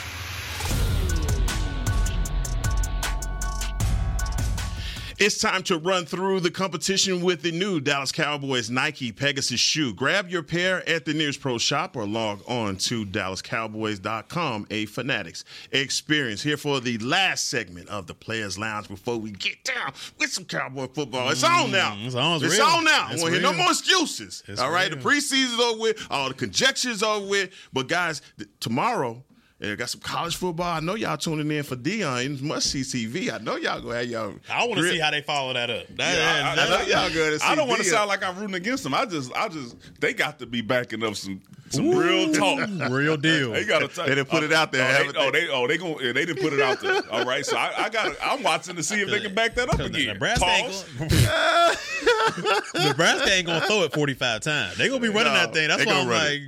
[5.24, 9.94] It's time to run through the competition with the new Dallas Cowboys Nike Pegasus shoe.
[9.94, 15.46] Grab your pair at the nearest pro shop or log on to DallasCowboys.com, a Fanatics
[15.72, 16.42] experience.
[16.42, 20.44] Here for the last segment of the Players Lounge before we get down with some
[20.44, 21.30] Cowboy football.
[21.30, 21.94] It's on now.
[21.94, 22.66] Mm, it's on, it's real.
[22.66, 23.08] on now.
[23.10, 24.42] It's I want to hear no more excuses.
[24.46, 25.02] It's all right, real.
[25.02, 26.06] the preseason's over with.
[26.10, 27.50] All the conjectures are over with.
[27.72, 29.24] But guys, th- tomorrow.
[29.62, 30.76] I got some college football.
[30.76, 32.32] I know y'all tuning in for Deion.
[32.32, 33.32] It's must see TV.
[33.32, 34.34] I know y'all gonna have y'all.
[34.50, 35.86] I want to see how they follow that up.
[35.96, 38.22] That, Yeah, I- that- I know y'all good to I don't want to sound like
[38.22, 38.92] I'm rooting against them.
[38.94, 41.40] I just, I just, they got to be backing up some,
[41.70, 42.68] some real talk.
[42.90, 43.52] real deal.
[43.52, 44.02] They got to.
[44.02, 45.40] They didn't put it out there, Oh, they, oh, they?
[45.40, 47.00] they, oh, they going yeah, they didn't put it out there.
[47.10, 48.14] All right, so I, I got.
[48.22, 50.08] I'm watching to see if they can back that up again.
[50.08, 51.74] Nebraska ain't, gonna,
[52.88, 54.76] Nebraska ain't gonna throw it 45 times.
[54.76, 55.68] They gonna be running No, that thing.
[55.68, 56.40] That's why I'm run like,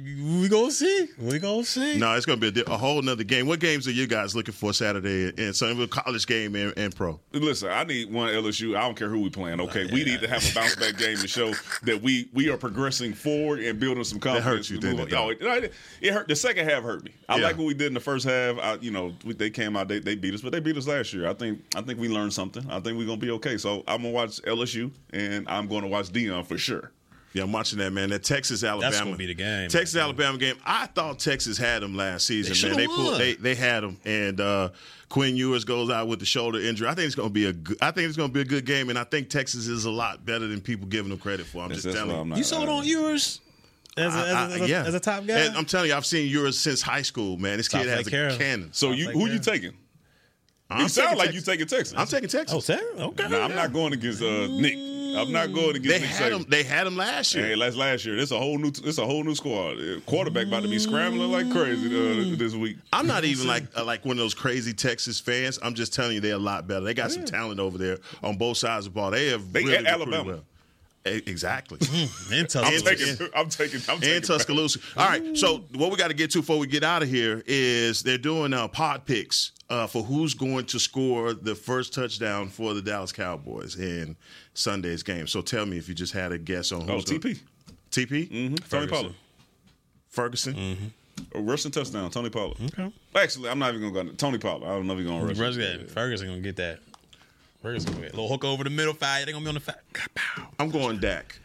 [0.43, 1.09] we gonna see.
[1.19, 1.99] We gonna see.
[1.99, 3.47] No, it's going to be a, a whole nother game.
[3.47, 5.33] What games are you guys looking for Saturday?
[5.43, 7.21] And some of college game and, and pro.
[7.33, 8.77] Listen, I need one LSU.
[8.77, 9.61] I don't care who we playing.
[9.61, 11.53] Okay, oh, we need to have a bounce back game to show
[11.85, 14.45] that we we are progressing forward and building some confidence.
[14.45, 16.29] That hurt you, didn't it, Oh, it, it, hurt.
[16.29, 17.13] The second half hurt me.
[17.29, 17.45] I Yeah.
[17.47, 18.59] like what we did in the first half.
[18.59, 20.87] I, you know, we, they came out, they, they beat us, but they beat us
[20.87, 21.29] last year.
[21.29, 22.65] I think I think we learned something.
[22.71, 23.57] I think we're gonna be okay.
[23.57, 26.93] So I'm gonna watch LSU and I'm going to watch Deion for sure.
[27.37, 28.09] Yeah, I'm watching that, man.
[28.11, 28.91] That Texas Alabama.
[28.91, 29.69] That's gonna be the game.
[29.69, 30.57] Texas Alabama game.
[30.65, 32.77] I thought Texas had them last season, They man.
[32.79, 34.71] They shoulda pulled, they they had them, and uh,
[35.11, 36.89] Quinn Ewers goes out with the shoulder injury.
[36.89, 38.45] I think it's going to be a good, I think it's going to be a
[38.45, 41.47] good game, and I think Texas is a lot better than people giving them credit
[41.47, 41.59] for.
[41.63, 42.31] I'm That's- just that's telling you.
[42.31, 43.41] Not- You sold on Ewers
[43.99, 44.85] as a, as, a, I- as, a, yeah.
[44.85, 45.39] as a top guy.
[45.41, 47.59] And I'm telling you, I've seen Ewers since high school, man.
[47.59, 48.37] This South kid has a Carroll.
[48.39, 48.71] cannon.
[48.73, 49.33] So Sounds you like who that.
[49.35, 49.77] you taking?
[50.69, 51.35] I'm you sound like Texas.
[51.47, 51.95] you taking Texas.
[51.97, 52.53] I'm taking Texas.
[52.57, 52.83] oh, Sarah?
[52.99, 53.29] Okay.
[53.29, 54.75] Nah, I'm not going against uh, Nick.
[55.17, 56.39] I'm not going against They Nick had Saban.
[56.39, 56.47] them.
[56.49, 57.47] They had them last year.
[57.47, 58.19] Hey, last last year.
[58.19, 58.69] It's a whole new.
[58.69, 59.79] It's a whole new squad.
[60.07, 62.77] Quarterback about to be scrambling like crazy uh, this week.
[62.93, 65.59] I'm not even like uh, like one of those crazy Texas fans.
[65.63, 66.85] I'm just telling you they're a lot better.
[66.85, 69.11] They got some talent over there on both sides of the ball.
[69.11, 70.25] They have They really Alabama.
[70.25, 70.45] well.
[71.05, 71.79] Exactly.
[72.33, 73.29] And I'm taking.
[73.35, 73.81] I'm taking.
[73.89, 74.17] I'm taking.
[74.17, 74.81] and Tuscaloosa.
[74.97, 75.37] All right.
[75.37, 78.19] So what we got to get to before we get out of here is they're
[78.19, 82.83] doing uh, pod picks uh, for who's going to score the first touchdown for the
[82.83, 84.17] Dallas Cowboys in
[84.57, 85.27] Sunday's game.
[85.27, 87.41] So tell me if you just had a guess on Oh, who's gonna- TP.
[87.91, 88.55] TP Mm-hmm.
[88.69, 89.15] Tony Pollard.
[90.09, 90.93] Ferguson.
[91.35, 92.11] A rushing touchdown.
[92.11, 92.57] Tony Pollard.
[92.61, 92.93] Okay.
[93.15, 94.17] Actually, I'm not even going to go.
[94.17, 94.67] Tony Pollard.
[94.67, 95.39] I don't know if he's going to rush.
[95.39, 95.87] Rush game.
[95.87, 96.81] Ferguson gonna get that.
[97.63, 99.25] Ferguson gonna get a little hook over the middle fire.
[99.25, 99.83] They gonna be on the fat.
[100.59, 101.39] I'm going Dak.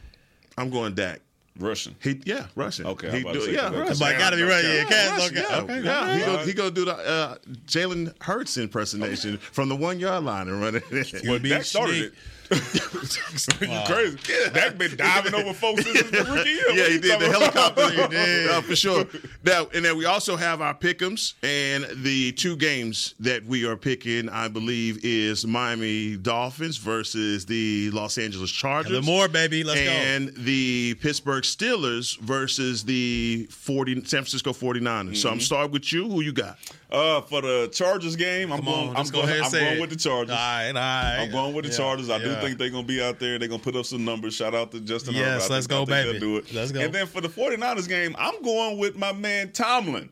[0.58, 1.22] I'm going Dak.
[1.60, 1.96] Rushing.
[2.02, 2.86] He yeah, Russian.
[2.88, 3.78] Okay, He do- say yeah, that.
[3.78, 3.98] Russian.
[4.00, 4.64] But gotta be right.
[4.64, 5.12] Yeah, Cats.
[5.32, 5.46] Russian, Okay.
[5.50, 5.82] yeah, Okay.
[5.84, 6.18] yeah.
[6.18, 7.36] He All go he go do the uh,
[7.68, 10.84] Jalen Hurts impersonation from the one yard line and run it.
[10.92, 11.30] in.
[11.30, 12.14] Well, be that started sneak.
[12.52, 13.62] It.
[13.62, 14.18] you crazy?
[14.30, 14.50] Yeah.
[14.50, 16.70] Dak been diving over folks since his rookie year.
[16.72, 17.90] Yeah, he you did the helicopter.
[17.90, 18.42] He did.
[18.52, 19.06] Uh, for sure.
[19.44, 23.76] Now, and then we also have our pick'ems, and the two games that we are
[23.78, 28.92] picking, I believe, is Miami Dolphins versus the Los Angeles Chargers.
[28.92, 29.64] The more baby.
[29.64, 35.18] Let's and the Pittsburgh Steelers versus the 40, San Francisco 49ers.
[35.18, 35.42] So I'm Mm-hmm.
[35.42, 36.10] starting with you.
[36.10, 36.58] Who you got?
[36.92, 38.80] Uh, for the Chargers game, I'm Come going.
[38.80, 38.88] on.
[38.90, 39.30] I'm Let's go going.
[39.30, 40.32] ahead and I'm say going with the Chargers.
[40.32, 40.68] All right.
[40.68, 41.18] All right.
[41.22, 42.10] I'm going with the Yeah, Chargers.
[42.10, 43.40] I do think they're going to be out there.
[43.40, 44.36] They're going to put up some numbers.
[44.36, 45.14] Shout out to Justin.
[45.14, 45.54] Yes, Herbert.
[45.54, 46.20] Let's think- I go, think they'll baby.
[46.20, 46.54] Do it.
[46.54, 46.82] Let's go.
[46.82, 50.10] And then for the 49ers game, I'm going with my man Tomlin.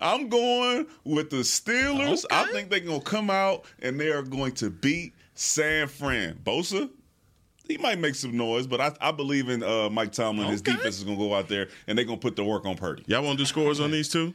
[0.00, 2.24] I'm going with the Steelers.
[2.30, 6.38] I think they're going to come out and they are going to beat San Fran.
[6.44, 6.88] Bosa,
[7.66, 10.46] he might make some noise, but I, I believe in uh, Mike Tomlin.
[10.48, 12.66] His defense is going to go out there and they're going to put the work
[12.66, 13.02] on Purdy.
[13.08, 14.32] Y'all want to do scores on these two?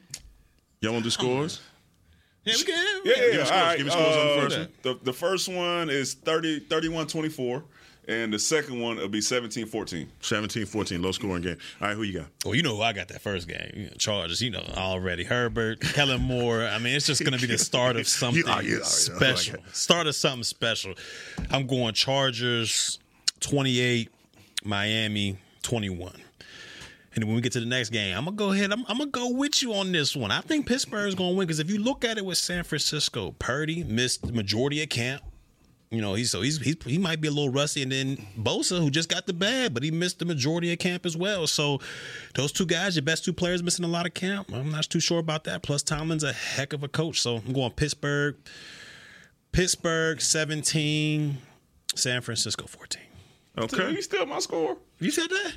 [0.81, 1.61] Y'all want to do scores?
[2.45, 3.01] Yeah, we can.
[3.05, 3.43] Yeah, yeah, Give me yeah.
[3.45, 3.51] scores.
[3.51, 3.77] All right.
[3.77, 4.67] Give me scores on the uh, first one.
[4.83, 7.63] The, the first one is 30, 31-24,
[8.07, 10.07] and the second one will be 17-14.
[10.21, 11.57] 17 14, low scoring game.
[11.81, 12.27] All right, who you got?
[12.45, 13.71] Well, you know who I got that first game.
[13.75, 15.23] You know, Chargers, you know already.
[15.23, 16.63] Herbert, Kellen Moore.
[16.67, 19.55] I mean, it's just going to be the start of something You- you- special.
[19.59, 20.93] I like start of something special.
[21.49, 22.99] I'm going Chargers
[23.39, 24.11] 28,
[24.63, 26.21] Miami 21.
[27.15, 28.71] And when we get to the next game, I'm gonna go ahead.
[28.73, 30.31] I'm, I'm gonna go with you on this one.
[30.31, 33.83] I think Pittsburgh's gonna win because if you look at it with San Francisco, Purdy
[33.85, 35.23] missed the majority of camp.
[35.91, 38.79] You know, he's so he's, he's he might be a little rusty, and then Bosa,
[38.79, 41.47] who just got the bag, but he missed the majority of camp as well.
[41.47, 41.79] So
[42.33, 44.51] those two guys, your best two players, missing a lot of camp.
[44.53, 45.63] I'm not too sure about that.
[45.63, 48.35] Plus, Tomlin's a heck of a coach, so I'm going Pittsburgh.
[49.53, 51.37] Pittsburgh 17,
[51.95, 53.01] San Francisco 14.
[53.57, 53.91] Okay.
[53.91, 54.75] You still my score?
[54.99, 55.53] You said that?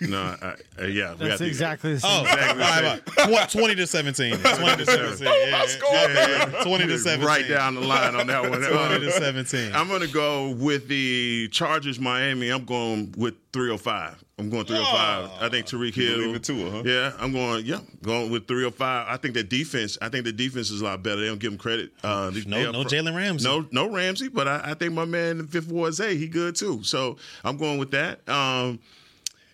[0.02, 1.14] no, I, uh, yeah.
[1.18, 2.10] That's have exactly the same.
[2.12, 3.28] Oh, Exactly the all right, same.
[3.30, 3.48] all right.
[3.50, 4.36] 20 to 17.
[4.38, 5.26] 20 to 17.
[5.26, 5.66] Yeah, yeah,
[6.12, 6.62] yeah, yeah.
[6.64, 7.26] 20 to 17.
[7.26, 8.52] Right down the line on that one.
[8.60, 8.68] 20
[9.00, 9.74] to Uh, 17.
[9.74, 12.50] I'm going to go with the Chargers Miami.
[12.50, 14.22] I'm going with 305.
[14.40, 15.30] I'm going 305.
[15.42, 16.18] I think Tyreek Hill.
[16.18, 16.82] believe it too, huh?
[16.84, 17.64] Yeah, I'm going.
[17.66, 19.06] Yeah, going with 305.
[19.08, 19.98] I think the defense.
[20.00, 21.20] I think the defense is a lot better.
[21.22, 21.90] They don't give him credit.
[22.04, 23.48] Uh, they- No- they no pro- Jalen Ramsey.
[23.48, 24.28] No, no Ramsey.
[24.28, 26.84] But I, I think my man, the Fifth Ward Zay, he good too.
[26.84, 28.28] So I'm going with that.
[28.28, 28.57] Um,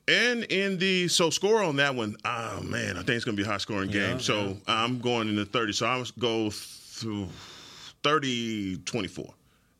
[0.06, 3.42] and in the so score on that one, oh man, I think it's gonna be
[3.42, 4.20] a high scoring game.
[4.20, 5.72] so I'm going in the 30.
[5.72, 7.28] So I'm go through
[8.02, 9.34] 30 24.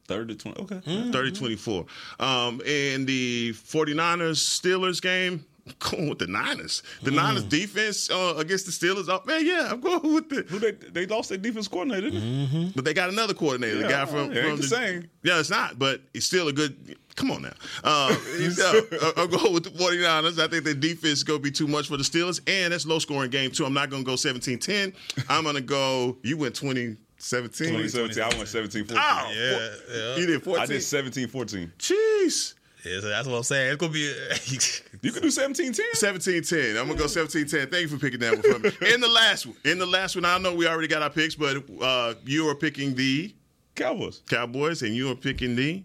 [0.06, 0.62] 30 to 20.
[0.62, 0.90] Okay.
[0.90, 1.12] Mm.
[1.12, 1.86] 30 24.
[2.20, 6.82] Um, in the 49ers Steelers game, I'm going with the Niners.
[7.02, 9.08] The Niners defense uh, against the Steelers.
[9.08, 10.42] Oh, man, yeah, I'm going with the.
[10.42, 12.72] Who they they lost their defense coordinator, didn't they?
[12.74, 15.08] But they got another coordinator, the guy from, it from the same.
[15.22, 16.96] Yeah, it's not, but it's still a good.
[17.16, 17.52] Come on now.
[17.84, 18.80] Uh, yeah,
[19.16, 20.38] I'm going with the 49ers.
[20.40, 22.86] I think the defense is going to be too much for the Steelers, and that's
[22.86, 23.64] low scoring game, too.
[23.64, 24.92] I'm not going to go 17 10.
[25.28, 26.16] I'm going to go.
[26.22, 27.68] You went 20 17.
[27.68, 28.22] 2017.
[28.22, 28.98] I went 17 14.
[29.02, 30.16] Oh, Yeah, yeah.
[30.16, 30.62] You did 14.
[30.62, 31.72] I did 17 14.
[31.78, 32.54] Jeez.
[32.84, 33.68] Yeah, so that's what I'm saying.
[33.72, 34.80] It's going to be.
[35.04, 35.84] You can do 17 10.
[35.94, 36.58] 17 10.
[36.78, 37.68] I'm going to go 17 10.
[37.68, 38.70] Thank you for picking that one for me.
[38.94, 41.34] In the last one, in the last one, I know we already got our picks,
[41.34, 43.34] but uh, you are picking the
[43.74, 44.22] Cowboys.
[44.30, 45.82] Cowboys, and you are picking the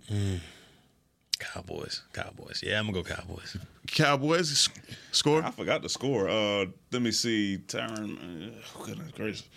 [1.37, 2.03] Cowboys.
[2.13, 2.61] Cowboys.
[2.63, 3.57] Yeah, I'm going to go Cowboys.
[3.87, 4.51] Cowboys.
[4.51, 4.69] S-
[5.11, 5.43] Score?
[5.43, 6.29] I forgot the score.
[6.29, 7.59] Uh, let me see.
[7.67, 8.53] Tyron.
[8.53, 9.49] Uh, goodness gracious.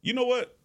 [0.00, 0.56] You know what?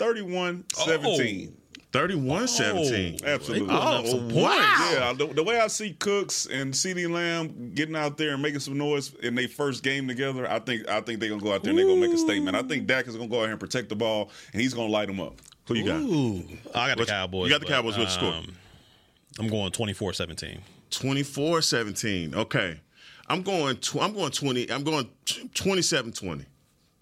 [0.00, 1.56] 31 17.
[1.94, 3.20] 31 17.
[3.24, 3.28] Absolutely.
[3.28, 4.34] They putting up some points.
[4.34, 4.90] wow.
[4.92, 8.58] Yeah, the, the way I see Cooks and CeeDee Lamb getting out there and making
[8.58, 11.62] some noise in their first game together, I think I think they're gonna go out
[11.62, 12.56] there and they're gonna make a statement.
[12.56, 14.90] I think Dak is gonna go out here and protect the ball, and he's gonna
[14.90, 15.40] light them up.
[15.68, 16.00] Who you got?
[16.00, 16.42] Ooh.
[16.74, 17.44] I got the What's- Cowboys.
[17.44, 17.96] you got the but, Cowboys.
[17.96, 18.34] What's the score?
[18.34, 18.56] um,
[19.38, 20.62] I'm going 24 17.
[20.90, 22.34] 24 17.
[22.34, 22.80] Okay.
[23.28, 24.70] I'm going tw- I'm going 20.
[24.70, 25.08] I'm going
[25.54, 26.44] 27 20.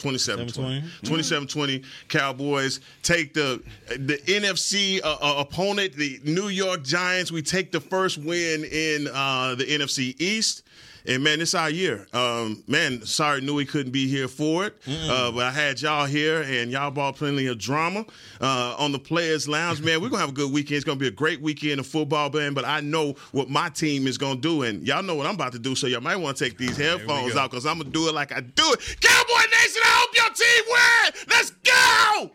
[0.03, 0.85] 27 20.
[1.05, 1.83] 27 20.
[2.09, 7.31] Cowboys take the the NFC uh, uh, opponent, the New York Giants.
[7.31, 10.65] We take the first win in uh, the NFC East.
[11.07, 12.07] And man, it's our year.
[12.13, 16.43] Um, man, sorry, Newy couldn't be here for it, uh, but I had y'all here,
[16.43, 18.05] and y'all brought plenty of drama
[18.41, 19.81] uh, on the Players Lounge.
[19.81, 20.77] Man, we're gonna have a good weekend.
[20.77, 22.55] It's gonna be a great weekend of football, man.
[22.55, 25.53] But I know what my team is gonna do, and y'all know what I'm about
[25.53, 25.75] to do.
[25.75, 28.33] So y'all might want to take these headphones out because I'm gonna do it like
[28.33, 28.97] I do it.
[29.01, 31.13] Cowboy Nation, I hope your team win.
[31.29, 32.31] Let's go.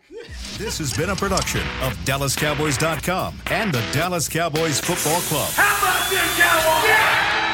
[0.58, 5.50] This has been a production of DallasCowboys.com and the Dallas Cowboys Football Club.
[5.52, 7.47] How about this, Cowboys?